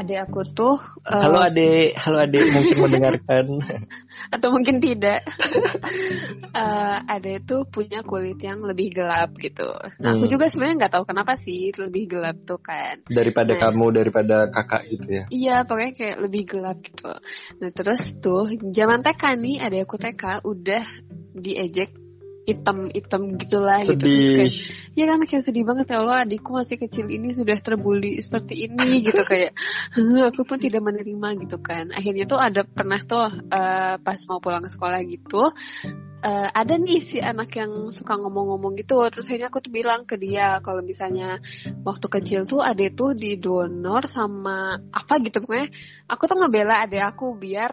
adik 0.00 0.16
aku 0.24 0.40
tuh 0.48 0.80
uh, 1.04 1.20
Halo 1.20 1.44
adik, 1.44 1.92
halo 1.92 2.24
adik 2.24 2.40
mungkin 2.48 2.76
mendengarkan. 2.88 3.44
atau 4.32 4.48
mungkin 4.48 4.80
tidak. 4.80 5.28
uh, 6.56 7.04
adik 7.14 7.44
tuh 7.44 7.68
punya 7.68 8.00
kulit 8.00 8.40
yang 8.40 8.64
lebih 8.64 8.96
gelap 8.96 9.36
gitu. 9.36 9.68
Nah, 10.00 10.16
aku 10.16 10.24
Hmm. 10.24 10.32
juga 10.32 10.48
sebenarnya 10.48 10.88
nggak 10.88 10.94
tahu 10.96 11.04
kenapa 11.04 11.36
sih 11.36 11.76
lebih 11.76 12.16
gelap 12.16 12.40
tuh 12.48 12.56
kan. 12.56 13.04
Daripada 13.12 13.52
Nah. 13.52 13.60
kamu, 13.60 13.84
daripada 13.92 14.36
kakak 14.48 14.82
gitu 14.88 15.08
ya. 15.12 15.24
Iya, 15.28 15.56
pokoknya 15.68 15.92
kayak 15.92 16.16
lebih 16.24 16.42
gelap 16.48 16.78
gitu. 16.80 17.12
Nah, 17.60 17.70
terus 17.70 18.00
tuh 18.24 18.48
zaman 18.72 19.04
TK 19.04 19.22
nih, 19.36 19.56
ada 19.60 19.76
aku 19.84 19.96
TK 20.00 20.24
udah 20.48 20.82
diejek 21.36 21.92
hitam-hitam 22.50 23.22
gitulah 23.38 23.80
gitu. 23.86 24.04
Terus 24.04 24.30
kayak, 24.34 24.52
ya 24.98 25.04
kan 25.06 25.18
kayak 25.22 25.44
sedih 25.46 25.64
banget 25.64 25.86
ya 25.94 26.02
Allah, 26.02 26.26
adikku 26.26 26.50
masih 26.50 26.76
kecil 26.76 27.06
ini 27.06 27.30
sudah 27.30 27.56
terbuli 27.62 28.18
seperti 28.18 28.66
ini 28.66 28.98
gitu 29.06 29.22
kayak 29.22 29.54
"Huh, 29.94 30.28
aku 30.28 30.42
pun 30.42 30.58
tidak 30.58 30.82
menerima 30.82 31.28
gitu 31.46 31.62
kan. 31.62 31.94
Akhirnya 31.94 32.26
tuh 32.26 32.42
ada 32.42 32.66
pernah 32.66 32.98
tuh 32.98 33.30
eh, 33.30 33.94
pas 34.02 34.18
mau 34.26 34.42
pulang 34.42 34.66
ke 34.66 34.70
sekolah 34.70 35.00
gitu 35.06 35.54
eh, 36.20 36.48
ada 36.52 36.74
nih 36.76 37.00
si 37.00 37.18
anak 37.20 37.56
yang 37.56 37.92
suka 37.92 38.16
ngomong-ngomong 38.20 38.76
gitu 38.76 39.00
terus 39.08 39.28
akhirnya 39.28 39.48
aku 39.48 39.60
tuh 39.64 39.72
bilang 39.72 40.04
ke 40.04 40.20
dia 40.20 40.60
kalau 40.60 40.84
misalnya 40.84 41.40
waktu 41.84 42.06
kecil 42.20 42.44
tuh 42.44 42.60
ade 42.60 42.92
tuh 42.92 43.16
didonor 43.16 44.04
sama 44.04 44.76
apa 44.92 45.14
gitu 45.24 45.40
pokoknya 45.40 45.68
aku 46.06 46.22
tuh 46.28 46.36
ngebela 46.44 46.84
ade 46.84 47.00
aku 47.00 47.36
biar 47.36 47.72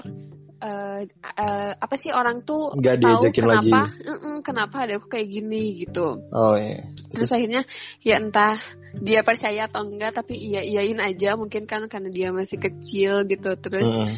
eh, 0.58 1.02
eh, 1.38 1.72
apa 1.78 1.96
sih 1.98 2.10
orang 2.10 2.42
tuh 2.42 2.74
Nggak 2.74 2.98
tahu 3.02 3.22
kenapa 3.34 3.82
lagi. 3.88 4.06
"Mm-mm, 4.08 4.36
kenapa 4.42 4.76
ade 4.86 4.94
aku 4.98 5.08
kayak 5.10 5.28
gini 5.30 5.62
gitu 5.78 6.22
Oh 6.34 6.56
iya. 6.58 6.86
terus 7.14 7.30
akhirnya 7.32 7.62
ya 8.02 8.18
entah 8.18 8.58
dia 8.98 9.22
percaya 9.22 9.70
atau 9.70 9.86
enggak 9.86 10.18
tapi 10.18 10.34
iya 10.38 10.66
iyain 10.66 10.98
aja 10.98 11.38
mungkin 11.38 11.70
kan 11.70 11.86
karena 11.86 12.10
dia 12.10 12.30
masih 12.34 12.58
kecil 12.58 13.26
gitu 13.30 13.54
terus 13.62 13.86
Mm-mm. 13.86 14.10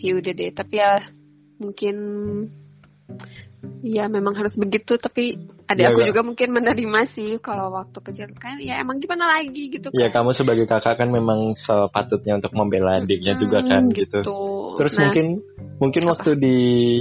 ya 0.00 0.12
udah 0.16 0.32
deh 0.32 0.50
tapi 0.52 0.74
ya 0.80 1.00
mungkin 1.60 1.96
ya 3.84 4.08
memang 4.08 4.32
harus 4.36 4.56
begitu 4.56 4.96
tapi 4.96 5.36
ada 5.64 5.80
Ya, 5.80 5.88
aku 5.92 6.04
Kak. 6.04 6.08
juga 6.12 6.20
mungkin 6.24 6.48
menerima 6.52 7.00
sih 7.08 7.30
kalau 7.40 7.72
waktu 7.72 7.98
kecil 8.04 8.28
kan 8.36 8.60
ya 8.60 8.80
emang 8.80 9.00
gimana 9.00 9.28
lagi 9.28 9.72
gitu 9.72 9.88
Ya 9.96 10.08
kan 10.12 10.24
kamu 10.24 10.30
sebagai 10.36 10.64
kakak 10.68 11.00
kan 11.00 11.08
memang 11.08 11.56
sepatutnya 11.56 12.36
untuk 12.40 12.52
membela 12.52 13.00
adiknya 13.00 13.36
juga 13.36 13.64
kan 13.64 13.88
Hmm, 13.88 13.96
gitu. 13.96 14.20
gitu 14.20 14.36
Terus 14.78 14.92
Nah, 14.94 15.00
mungkin 15.08 15.26
mungkin 15.78 16.02
Apa? 16.06 16.10
waktu 16.14 16.30
di 16.38 16.56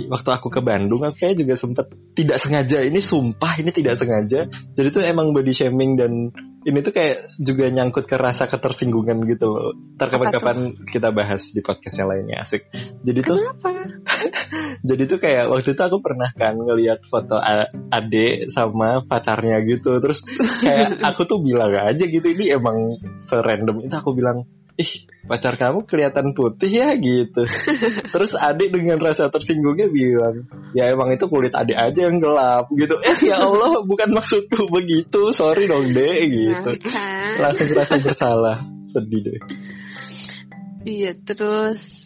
waktu 0.09 0.29
aku 0.33 0.47
ke 0.49 0.61
Bandung 0.65 1.05
aku 1.05 1.15
kayak 1.17 1.37
juga 1.37 1.53
sempet 1.53 1.93
tidak 2.17 2.41
sengaja 2.41 2.81
ini 2.81 2.99
sumpah 2.99 3.53
ini 3.61 3.69
tidak 3.69 4.01
sengaja. 4.01 4.49
Jadi 4.49 4.87
tuh 4.89 5.01
emang 5.05 5.33
body 5.33 5.53
shaming 5.53 5.97
dan 5.97 6.33
ini 6.63 6.79
tuh 6.79 6.95
kayak 6.95 7.35
juga 7.43 7.67
nyangkut 7.67 8.07
ke 8.07 8.15
rasa 8.15 8.47
ketersinggungan 8.47 9.27
gitu 9.27 9.51
loh. 9.51 9.75
Ntar 9.99 10.07
Apa 10.09 10.13
kapan-kapan 10.15 10.57
kita 10.87 11.11
bahas 11.11 11.51
di 11.51 11.59
podcast 11.59 11.95
yang 11.99 12.07
lainnya 12.09 12.41
asik. 12.41 12.63
Jadi 13.03 13.19
tuh 13.19 13.37
kenapa 13.37 13.69
jadi 14.89 15.03
tuh 15.05 15.19
kayak 15.19 15.43
waktu 15.51 15.75
itu 15.75 15.81
aku 15.83 15.97
pernah 15.99 16.29
kan 16.33 16.55
ngelihat 16.55 17.03
foto 17.11 17.37
ade 17.91 18.47
sama 18.49 19.03
pacarnya 19.03 19.59
gitu. 19.67 19.99
Terus 19.99 20.23
kayak 20.63 20.97
aku 21.13 21.27
tuh 21.27 21.43
bilang 21.43 21.75
aja 21.75 22.03
gitu 22.03 22.25
ini 22.31 22.55
emang 22.55 22.95
serandom 23.27 23.83
itu 23.83 23.93
aku 23.93 24.15
bilang 24.15 24.47
ih 24.73 24.91
pacar 25.29 25.55
kamu 25.55 25.85
kelihatan 25.85 26.33
putih 26.33 26.69
ya 26.69 26.97
gitu. 26.97 27.45
Terus 28.13 28.33
adik 28.33 28.73
dengan 28.73 28.97
rasa 28.99 29.29
tersinggungnya 29.29 29.87
bilang 29.87 30.49
ya 30.73 30.89
emang 30.89 31.13
itu 31.13 31.29
kulit 31.29 31.53
adik 31.53 31.77
aja 31.77 32.09
yang 32.09 32.17
gelap 32.17 32.67
gitu. 32.73 32.97
Eh 33.05 33.17
ya 33.29 33.45
Allah 33.45 33.85
bukan 33.85 34.09
maksudku 34.11 34.65
begitu. 34.73 35.29
Sorry 35.29 35.69
dong 35.69 35.93
deh 35.93 36.25
gitu. 36.25 36.69
Nah 36.73 36.79
kan. 36.81 37.37
Langsung 37.37 37.69
rasa 37.77 37.95
bersalah. 38.01 38.57
Sedih 38.89 39.21
deh. 39.21 39.39
Iya 40.83 41.15
terus 41.15 42.02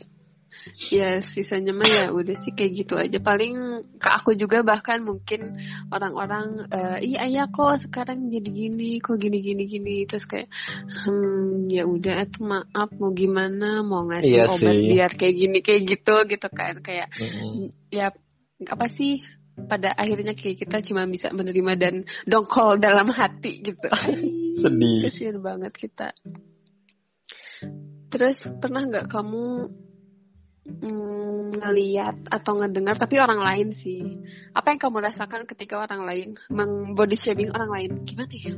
ya 0.77 1.17
sisanya 1.25 1.73
mah 1.73 1.89
ya 1.89 2.05
udah 2.13 2.35
sih 2.37 2.53
kayak 2.53 2.71
gitu 2.85 2.93
aja. 2.93 3.17
Paling 3.17 3.81
ke 3.97 4.09
aku 4.13 4.37
juga 4.37 4.61
bahkan 4.61 5.01
mungkin 5.01 5.57
orang-orang 5.89 6.69
eh, 6.69 6.97
iya 7.01 7.25
ayah 7.25 7.45
kok 7.49 7.81
sekarang 7.81 8.29
jadi 8.29 8.45
gini 8.45 9.01
kok 9.01 9.17
gini 9.17 9.41
gini 9.41 9.63
gini. 9.65 10.05
Terus 10.05 10.29
kayak 10.29 10.47
hmm 11.05 11.73
ya 11.73 11.83
udah 11.89 12.23
itu 12.23 12.39
maaf 12.45 12.89
mau 13.01 13.09
gimana? 13.11 13.81
Mau 13.81 14.05
ngasih 14.05 14.33
Iya 14.37 14.45
obat 14.53 14.75
sih. 14.77 14.87
biar 14.93 15.11
kayak 15.17 15.35
gini 15.35 15.57
kayak 15.65 15.81
gitu 15.89 16.15
gitu 16.29 16.47
kan. 16.53 16.79
Kayak 16.85 17.09
Mm-mm. 17.17 17.73
ya 17.89 18.13
apa 18.69 18.85
sih 18.89 19.21
pada 19.57 19.89
akhirnya 19.97 20.37
kayak 20.37 20.61
kita 20.61 20.85
cuma 20.85 21.09
bisa 21.09 21.33
menerima 21.33 21.73
dan 21.81 21.95
dongkol 22.29 22.77
dalam 22.77 23.09
hati 23.09 23.65
gitu. 23.65 23.89
Sedih. 24.61 25.09
Kasian 25.09 25.41
banget 25.41 25.73
kita. 25.73 26.13
Terus 28.07 28.37
pernah 28.61 28.85
nggak 28.87 29.09
kamu 29.09 29.45
mm, 29.67 29.86
ngeliat 31.59 32.29
atau 32.29 32.61
ngedengar 32.61 32.95
tapi 32.95 33.19
orang 33.19 33.41
lain 33.41 33.73
sih. 33.73 34.01
Apa 34.53 34.73
yang 34.73 34.79
kamu 34.79 35.03
rasakan 35.03 35.43
ketika 35.49 35.81
orang 35.81 36.05
lain 36.05 36.37
meng 36.53 36.93
body 36.93 37.17
shaming 37.17 37.51
orang 37.53 37.69
lain? 37.69 37.91
Gimana 38.05 38.33
ya? 38.33 38.53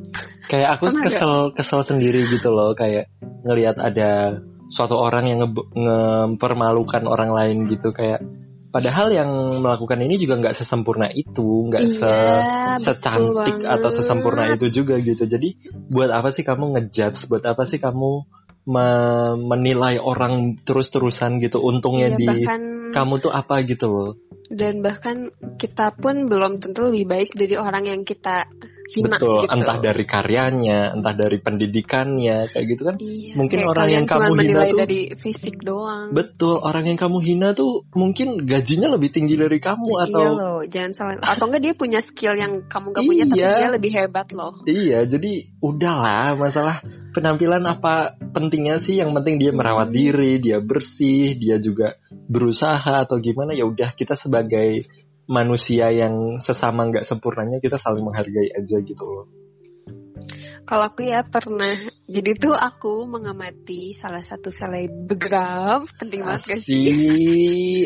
Kayak 0.47 0.69
aku 0.77 0.83
Pernah 0.91 1.03
kesel 1.07 1.33
kesel 1.55 1.81
sendiri 1.87 2.21
gitu 2.27 2.49
loh 2.51 2.75
kayak 2.77 3.11
ngelihat 3.47 3.79
ada 3.79 4.41
suatu 4.69 4.95
orang 4.99 5.25
yang 5.31 5.39
nge- 5.47 5.69
ngepermalukan 5.73 7.03
orang 7.09 7.31
lain 7.33 7.57
gitu. 7.71 7.89
Kayak 7.89 8.21
padahal 8.69 9.09
yang 9.09 9.29
melakukan 9.65 9.99
ini 10.05 10.21
juga 10.21 10.37
nggak 10.37 10.55
sesempurna 10.55 11.09
itu 11.09 11.67
nggak 11.73 11.83
se 11.97 12.05
iya 12.05 12.77
betul 12.77 12.85
secantik 12.85 13.57
atau 13.65 13.89
sesempurna 13.89 14.43
itu 14.53 14.69
juga 14.69 14.95
gitu. 15.01 15.25
Jadi 15.25 15.57
buat 15.89 16.13
apa 16.13 16.29
sih 16.31 16.45
kamu 16.45 16.77
ngejudge? 16.77 17.25
Buat 17.27 17.49
apa 17.49 17.65
sih 17.65 17.81
kamu 17.81 18.38
me- 18.65 19.37
menilai 19.37 19.97
orang 19.97 20.57
terus-terusan 20.59 21.39
gitu 21.39 21.59
untungnya 21.59 22.11
Iya, 22.11 22.17
di 22.17 22.25
bahkan 22.27 22.61
kamu 22.91 23.13
tuh 23.19 23.31
apa 23.31 23.61
gitu 23.63 23.85
loh 23.87 24.11
dan 24.49 24.81
bahkan 24.81 25.29
kita 25.55 25.93
pun 25.93 26.25
belum 26.25 26.57
tentu 26.57 26.89
lebih 26.89 27.05
baik 27.05 27.29
dari 27.33 27.53
orang 27.53 27.85
yang 27.85 28.01
kita 28.01 28.49
hina 28.89 29.13
betul 29.13 29.45
gitu. 29.45 29.53
entah 29.53 29.77
dari 29.77 30.01
karyanya 30.03 30.79
entah 30.91 31.13
dari 31.13 31.37
pendidikannya 31.37 32.49
kayak 32.49 32.65
gitu 32.67 32.81
kan 32.83 32.95
Iya, 32.97 33.37
Mungkin 33.37 33.57
orang 33.63 33.87
yang 33.87 34.05
kamu 34.05 34.33
hina 34.35 34.61
tuh- 34.65 34.79
dari 34.79 34.99
fisik 35.13 35.61
doang. 35.61 36.09
betul 36.11 36.57
orang 36.57 36.89
yang 36.89 36.97
kamu 36.97 37.21
hina 37.21 37.53
tuh 37.53 37.85
mungkin 37.93 38.41
gajinya 38.41 38.89
lebih 38.89 39.13
tinggi 39.13 39.37
dari 39.37 39.61
kamu 39.61 39.91
atau 40.01 40.17
Iya 40.19 40.29
loh, 40.33 40.59
jangan 40.65 40.91
salah. 40.91 41.13
Atau 41.21 41.45
enggak 41.45 41.61
dia 41.61 41.73
punya 41.75 41.99
skill 42.01 42.33
yang 42.33 42.65
kamu 42.65 42.87
gak 42.89 43.05
punya, 43.05 43.23
tapi 43.25 43.37
Iya. 43.37 43.53
dia 43.55 43.69
lebih 43.69 43.91
hebat 43.93 44.27
loh. 44.31 44.53
Iya, 44.65 44.99
jadi 45.05 45.31
udahlah 45.61 46.33
masalah 46.33 46.81
penampilan 47.19 47.63
apa 47.67 48.15
pentingnya 48.31 48.79
sih? 48.79 49.03
Yang 49.03 49.19
penting 49.19 49.35
dia 49.43 49.51
merawat 49.51 49.91
diri, 49.91 50.39
dia 50.39 50.63
bersih, 50.63 51.35
dia 51.35 51.59
juga 51.59 51.99
berusaha 52.09 53.03
atau 53.03 53.19
gimana 53.19 53.51
ya 53.51 53.67
udah 53.67 53.91
kita 53.91 54.15
sebagai 54.15 54.87
manusia 55.29 55.93
yang 55.93 56.41
sesama 56.41 56.89
nggak 56.89 57.05
sempurnanya 57.05 57.61
kita 57.61 57.77
saling 57.77 58.01
menghargai 58.01 58.49
aja 58.55 58.79
gitu 58.81 59.03
loh. 59.03 59.38
Kalau 60.69 60.85
aku 60.85 61.01
ya 61.01 61.25
pernah. 61.25 61.73
Jadi 62.05 62.37
tuh 62.37 62.53
aku 62.53 63.09
mengamati 63.09 63.89
salah 63.97 64.21
satu 64.21 64.53
selebgram, 64.53 65.89
penting 65.97 66.21
banget 66.21 66.45
gak 66.45 66.61
sih? 66.61 66.85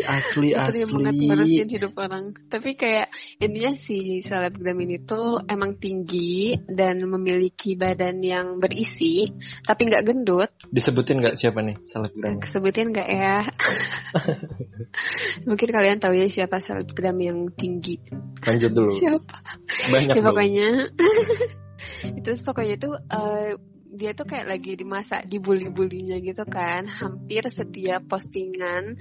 Asli, 0.03 0.51
asli, 0.59 0.79
dia 0.83 0.87
banget 0.91 1.15
ngurusin 1.15 1.63
asli. 1.63 1.75
hidup 1.79 1.95
orang. 1.95 2.35
Tapi 2.51 2.75
kayak 2.75 3.07
intinya 3.39 3.71
si 3.79 4.19
selebgram 4.19 4.75
ini 4.83 4.99
tuh 4.99 5.39
emang 5.47 5.79
tinggi 5.79 6.59
dan 6.67 7.07
memiliki 7.07 7.79
badan 7.79 8.19
yang 8.19 8.59
berisi, 8.59 9.31
tapi 9.63 9.87
nggak 9.87 10.03
gendut. 10.03 10.51
Disebutin 10.67 11.23
nggak 11.23 11.39
siapa 11.39 11.63
nih 11.63 11.79
selebgramnya? 11.87 12.43
Sebutin 12.51 12.91
nggak 12.91 13.09
ya? 13.11 13.39
Mungkin 15.47 15.69
kalian 15.71 16.03
tahu 16.03 16.19
ya 16.19 16.27
siapa 16.27 16.59
selebgram 16.59 17.15
yang 17.15 17.47
tinggi. 17.55 17.95
Lanjut 18.43 18.71
dulu. 18.75 18.91
Siapa? 18.91 19.39
Banyak 19.87 20.15
ya 20.15 20.21
pokoknya 20.23 20.69
itu 22.17 22.29
pokoknya 22.41 22.73
itu 22.79 22.89
eh, 22.95 23.51
dia 23.93 24.11
tuh 24.17 24.25
kayak 24.25 24.49
lagi 24.49 24.73
di 24.73 24.85
masa 24.89 25.21
dibully-bulinya 25.21 26.17
gitu 26.23 26.43
kan. 26.49 26.89
Hampir 26.89 27.45
setiap 27.45 28.09
postingan 28.09 28.97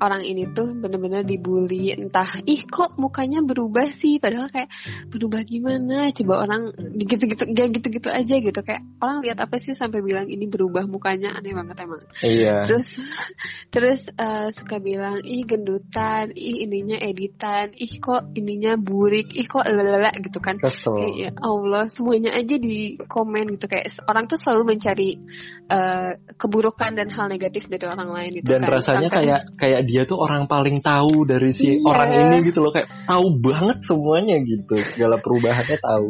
orang 0.00 0.22
ini 0.22 0.50
tuh 0.52 0.76
bener-bener 0.76 1.24
dibully. 1.24 1.92
Entah 1.96 2.28
ih 2.44 2.62
kok 2.68 2.96
mukanya 3.00 3.40
berubah 3.40 3.88
sih? 3.88 4.20
Padahal 4.20 4.52
kayak 4.52 4.68
berubah 5.08 5.42
gimana? 5.42 6.12
Coba 6.12 6.44
orang 6.44 6.72
gitu-gitu 6.96 7.48
ya 7.52 7.66
gitu-gitu 7.70 8.08
aja 8.12 8.34
gitu. 8.40 8.60
Kayak 8.60 8.84
orang 9.00 9.24
lihat 9.24 9.38
apa 9.40 9.56
sih 9.56 9.72
sampai 9.72 10.04
bilang 10.04 10.28
ini 10.28 10.44
berubah 10.46 10.84
mukanya. 10.84 11.32
Aneh 11.36 11.52
banget 11.56 11.76
emang. 11.82 12.02
Iya. 12.20 12.68
terus 12.68 12.86
terus 13.74 14.00
eh, 14.12 14.48
suka 14.52 14.78
bilang 14.78 15.24
ih 15.24 15.48
gendutan. 15.48 16.32
Ih 16.36 16.68
ininya 16.68 17.00
editan. 17.00 17.72
Ih 17.76 17.96
kok 17.98 18.32
ininya 18.36 18.76
burik. 18.76 19.32
Ih 19.32 19.48
kok 19.48 19.64
lalala 19.64 20.12
gitu 20.16 20.38
kan. 20.42 20.60
Kesel. 20.60 20.92
kayak 20.96 21.14
ya 21.16 21.30
Allah 21.40 21.88
semuanya 21.88 22.36
aja 22.36 22.56
di 22.60 23.00
komen 23.00 23.56
gitu. 23.56 23.66
Kayak 23.70 23.96
orang 24.04 24.28
tuh 24.28 24.36
selalu 24.36 24.76
mencari 24.76 25.16
eh, 25.72 26.10
keburukan 26.36 26.92
dan 26.92 27.08
hal 27.08 27.26
negatif 27.32 27.66
dari 27.72 27.86
orang 27.88 28.10
lain 28.12 28.30
gitu 28.42 28.52
Dan 28.52 28.60
kan. 28.62 28.70
rasanya 28.76 29.08
Sampai- 29.08 29.24
kayak 29.24 29.40
kayak 29.56 29.82
dia 29.86 30.02
tuh 30.04 30.18
orang 30.18 30.50
paling 30.50 30.82
tahu 30.82 31.24
dari 31.24 31.54
si 31.54 31.78
Iya. 31.78 31.86
orang 31.86 32.10
ini 32.12 32.36
gitu 32.50 32.60
loh 32.60 32.74
kayak 32.74 32.90
tahu 33.06 33.26
banget 33.38 33.78
semuanya 33.86 34.36
gitu 34.42 34.74
segala 34.92 35.16
perubahannya 35.22 35.78
tahu. 35.78 36.08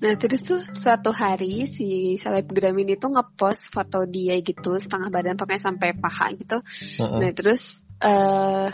Nah 0.00 0.16
terus 0.16 0.40
tuh 0.40 0.60
suatu 0.64 1.12
hari 1.12 1.68
si 1.68 2.16
selebgram 2.16 2.72
ini 2.80 2.96
tuh 2.96 3.12
ngepost 3.12 3.68
foto 3.68 4.08
dia 4.08 4.40
gitu 4.40 4.80
setengah 4.80 5.12
badan 5.12 5.36
pokoknya 5.36 5.60
sampai 5.60 5.92
paha 5.92 6.32
gitu. 6.40 6.64
Mm-mm. 7.04 7.20
Nah 7.20 7.30
terus 7.36 7.84
eh 8.00 8.72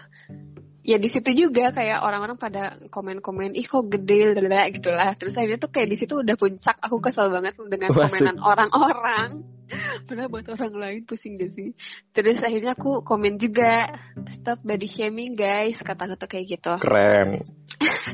ya 0.86 1.02
di 1.02 1.08
situ 1.10 1.34
juga 1.34 1.74
kayak 1.74 1.98
orang-orang 1.98 2.38
pada 2.38 2.78
komen-komen 2.94 3.58
ih 3.58 3.66
kok 3.66 3.90
gede 3.90 4.38
gitu 4.70 4.94
lah. 4.94 5.18
Terus 5.18 5.34
akhirnya 5.34 5.58
tuh 5.58 5.74
kayak 5.74 5.88
di 5.90 5.96
situ 5.98 6.22
udah 6.22 6.38
puncak 6.38 6.78
aku 6.78 7.02
kesel 7.02 7.26
banget 7.34 7.58
dengan 7.58 7.90
komenan 7.90 8.38
orang-orang. 8.38 9.55
Padahal 10.06 10.30
buat 10.30 10.46
orang 10.54 10.74
lain 10.78 11.00
pusing 11.06 11.36
gak 11.38 11.50
sih? 11.52 11.74
Terus 12.14 12.38
akhirnya 12.42 12.78
aku 12.78 13.02
komen 13.02 13.36
juga 13.38 13.90
stop 14.30 14.62
body 14.62 14.86
shaming 14.86 15.34
guys 15.34 15.82
kata-kata 15.82 16.26
kayak 16.30 16.46
gitu. 16.58 16.74
Keren. 16.78 17.42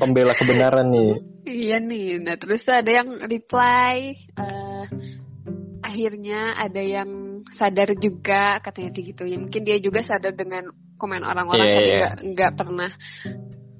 Pembela 0.01 0.33
kebenaran 0.33 0.89
nih. 0.89 1.13
Iya 1.43 1.77
nih, 1.83 2.23
nah 2.23 2.39
terus 2.41 2.65
ada 2.71 2.89
yang 2.89 3.19
reply, 3.29 4.17
eh, 4.17 4.85
akhirnya 5.85 6.57
ada 6.57 6.81
yang 6.81 7.43
sadar 7.53 7.93
juga 7.99 8.63
katanya 8.65 8.91
kayak 8.95 9.07
gitu. 9.13 9.23
Ya 9.29 9.37
mungkin 9.37 9.63
dia 9.67 9.77
juga 9.83 10.01
sadar 10.01 10.33
dengan 10.33 10.71
komen 10.97 11.27
orang-orang 11.27 11.67
Iya, 11.69 11.77
tapi 11.77 11.91
iya. 11.91 11.99
nggak 11.99 12.15
nggak 12.33 12.53
pernah 12.57 12.91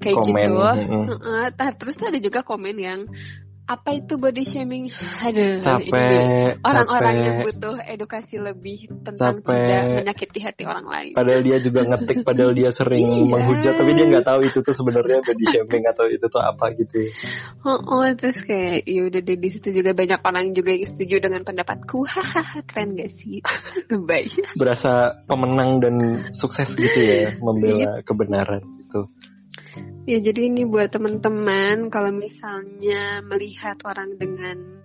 kayak 0.03 0.17
Komen, 0.19 0.35
gitu. 0.43 0.59
mm-mm. 0.59 1.03
Heeh, 1.07 1.45
nah, 1.55 1.71
terus 1.79 1.95
ada 2.03 2.19
juga 2.19 2.43
komen 2.43 2.75
yang 2.75 2.99
apa 3.63 3.95
itu 3.95 4.19
body 4.19 4.43
shaming? 4.43 4.91
Aduh, 5.23 5.63
Capek, 5.63 6.59
orang-orang 6.67 7.15
yang 7.23 7.35
butuh 7.47 7.79
edukasi 7.79 8.35
lebih 8.35 8.91
tentang 9.07 9.39
Capek. 9.39 9.55
tidak 9.55 9.81
menyakiti 10.03 10.39
hati 10.43 10.63
orang 10.67 10.83
lain. 10.83 11.13
Padahal 11.15 11.41
dia 11.47 11.57
juga 11.63 11.87
ngetik, 11.87 12.27
padahal 12.27 12.51
dia 12.51 12.69
sering 12.75 13.07
Iya. 13.07 13.31
menghujat, 13.31 13.73
tapi 13.79 13.91
dia 13.95 14.05
nggak 14.11 14.27
tahu 14.27 14.39
itu 14.43 14.59
tuh 14.59 14.75
sebenarnya 14.75 15.23
body 15.23 15.45
shaming 15.47 15.83
atau 15.87 16.05
itu 16.11 16.25
tuh 16.27 16.43
apa 16.43 16.65
gitu. 16.75 17.07
Oh, 17.63 17.79
oh, 17.79 18.03
terus 18.19 18.43
kayak 18.43 18.83
ya 18.83 19.07
udah 19.07 19.21
deh 19.23 19.37
di 19.39 19.49
situ 19.49 19.71
juga 19.71 19.95
banyak 19.95 20.19
orang 20.19 20.51
juga 20.51 20.75
yang 20.75 20.83
setuju 20.83 21.15
dengan 21.23 21.47
pendapatku. 21.47 22.03
Hahaha, 22.03 22.67
keren 22.67 22.99
gak 22.99 23.15
sih? 23.15 23.39
Baik. 24.11 24.43
Berasa 24.59 25.23
pemenang 25.23 25.79
dan 25.79 25.95
sukses 26.35 26.75
gitu 26.75 26.99
ya, 26.99 27.39
membela 27.39 28.03
kebenaran 28.03 28.59
gitu. 28.83 29.07
Ya 30.03 30.19
jadi 30.19 30.51
ini 30.51 30.67
buat 30.67 30.91
teman-teman 30.91 31.87
kalau 31.87 32.11
misalnya 32.11 33.23
melihat 33.23 33.79
orang 33.87 34.19
dengan 34.19 34.83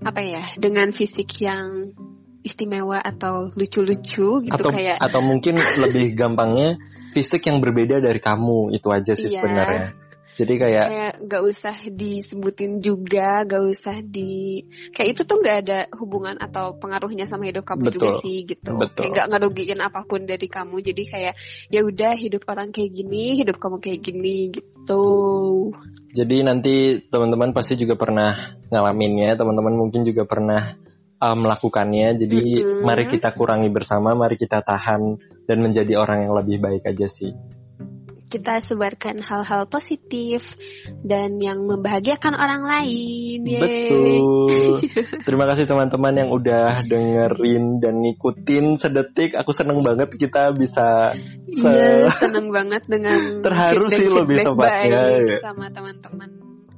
apa 0.00 0.20
ya, 0.24 0.44
dengan 0.56 0.88
fisik 0.88 1.28
yang 1.44 1.92
istimewa 2.40 2.96
atau 3.02 3.52
lucu-lucu 3.52 4.40
gitu 4.40 4.56
Atau 4.56 4.72
kayak 4.72 4.96
atau 5.04 5.20
mungkin 5.20 5.60
lebih 5.76 6.16
gampangnya 6.16 6.80
fisik 7.12 7.44
yang 7.44 7.60
berbeda 7.60 8.00
dari 8.00 8.20
kamu 8.24 8.72
itu 8.72 8.88
aja 8.88 9.12
sih 9.12 9.28
Iya. 9.28 9.42
sebenarnya. 9.44 9.86
Jadi 10.38 10.54
kayak 10.54 10.86
kayak 10.86 11.14
gak 11.26 11.42
usah 11.42 11.74
disebutin 11.90 12.78
juga, 12.78 13.42
gak 13.42 13.58
usah 13.58 13.98
di 14.06 14.62
kayak 14.94 15.18
itu 15.18 15.22
tuh 15.26 15.42
gak 15.42 15.66
ada 15.66 15.78
hubungan 15.98 16.38
atau 16.38 16.78
pengaruhnya 16.78 17.26
sama 17.26 17.50
hidup 17.50 17.66
kamu 17.66 17.90
juga 17.90 18.14
Betul. 18.14 18.22
sih 18.22 18.38
gitu. 18.46 18.72
Betul. 18.78 19.02
Kayak 19.02 19.12
gak 19.18 19.28
ngerugiin 19.34 19.80
apa 19.82 20.00
pun 20.06 20.30
dari 20.30 20.46
kamu. 20.46 20.78
Jadi 20.78 21.02
kayak 21.10 21.34
ya 21.74 21.80
udah 21.82 22.12
hidup 22.14 22.46
orang 22.46 22.70
kayak 22.70 22.90
gini, 22.94 23.34
hidup 23.34 23.58
kamu 23.58 23.82
kayak 23.82 23.98
gini 23.98 24.54
gitu. 24.54 25.06
Jadi 26.14 26.36
nanti 26.46 26.74
teman-teman 27.10 27.50
pasti 27.50 27.74
juga 27.74 27.98
pernah 27.98 28.54
ngalaminnya, 28.70 29.34
teman-teman 29.34 29.74
mungkin 29.74 30.06
juga 30.06 30.22
pernah 30.22 30.78
uh, 31.18 31.34
melakukannya. 31.34 32.14
Jadi 32.14 32.62
Mm-mm. 32.62 32.86
mari 32.86 33.10
kita 33.10 33.34
kurangi 33.34 33.74
bersama, 33.74 34.14
mari 34.14 34.38
kita 34.38 34.62
tahan 34.62 35.18
dan 35.50 35.58
menjadi 35.58 35.98
orang 35.98 36.30
yang 36.30 36.38
lebih 36.38 36.62
baik 36.62 36.86
aja 36.86 37.10
sih. 37.10 37.34
Kita 38.28 38.60
sebarkan 38.60 39.24
hal-hal 39.24 39.64
positif 39.72 40.52
dan 41.00 41.40
yang 41.40 41.64
membahagiakan 41.64 42.36
orang 42.36 42.62
lain. 42.62 43.40
Yeay. 43.42 43.60
Betul. 43.64 44.72
Terima 45.26 45.48
kasih 45.48 45.64
teman-teman 45.64 46.12
yang 46.12 46.30
udah 46.30 46.84
dengerin 46.84 47.80
dan 47.80 48.04
ngikutin 48.04 48.76
sedetik. 48.76 49.32
Aku 49.32 49.56
seneng 49.56 49.80
banget 49.80 50.12
kita 50.14 50.52
bisa 50.52 51.16
se- 51.48 51.64
Iya, 51.64 52.12
seneng 52.20 52.52
banget 52.52 52.84
dengan 52.84 53.20
Terharu 53.44 53.88
sih 53.88 54.06
lebih 54.12 54.44
feedback 54.44 54.46
tepatnya, 54.52 55.00
baik 55.08 55.24
ya. 55.24 55.38
sama 55.40 55.66
teman-teman. 55.72 56.28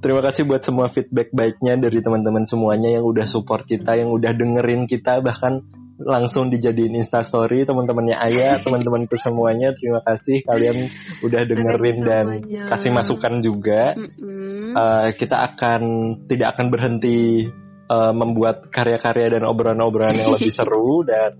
Terima 0.01 0.25
kasih 0.25 0.49
buat 0.49 0.65
semua 0.65 0.89
feedback 0.89 1.29
baiknya 1.35 1.77
dari 1.77 2.01
teman-teman 2.01 2.49
semuanya 2.49 2.89
yang 2.89 3.05
udah 3.05 3.29
support 3.29 3.69
kita, 3.69 4.01
yang 4.01 4.09
udah 4.09 4.33
dengerin 4.33 4.89
kita, 4.89 5.21
bahkan 5.21 5.61
langsung 6.01 6.49
dijadiin 6.49 6.97
instastory 6.97 7.69
teman-temannya 7.69 8.17
Ayah, 8.17 8.57
teman-temanku 8.65 9.17
semuanya. 9.21 9.77
Terima 9.77 10.01
kasih 10.01 10.43
kalian 10.45 10.89
udah 11.21 11.43
dengerin 11.45 11.99
dan 12.03 12.27
kasih 12.73 12.91
masukan 12.93 13.45
juga. 13.45 13.95
Mm-mm. 13.95 14.73
Eh, 14.75 15.09
kita 15.17 15.37
akan 15.53 15.83
tidak 16.27 16.57
akan 16.57 16.67
berhenti 16.73 17.49
eh, 17.89 18.13
membuat 18.17 18.73
karya-karya 18.73 19.39
dan 19.39 19.43
obrolan-obrolan 19.45 20.17
yang 20.17 20.33
lebih 20.33 20.53
seru 20.59 21.05
dan 21.05 21.37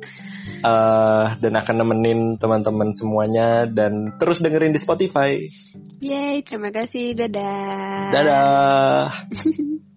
eh, 0.61 1.27
dan 1.41 1.53
akan 1.57 1.77
nemenin 1.81 2.21
teman-teman 2.37 2.93
semuanya 2.95 3.65
dan 3.65 4.17
terus 4.21 4.45
dengerin 4.45 4.77
di 4.77 4.81
Spotify. 4.81 5.41
Yeay, 6.01 6.45
terima 6.45 6.69
kasih. 6.73 7.17
Dadah. 7.17 8.13
Dadah. 8.13 9.05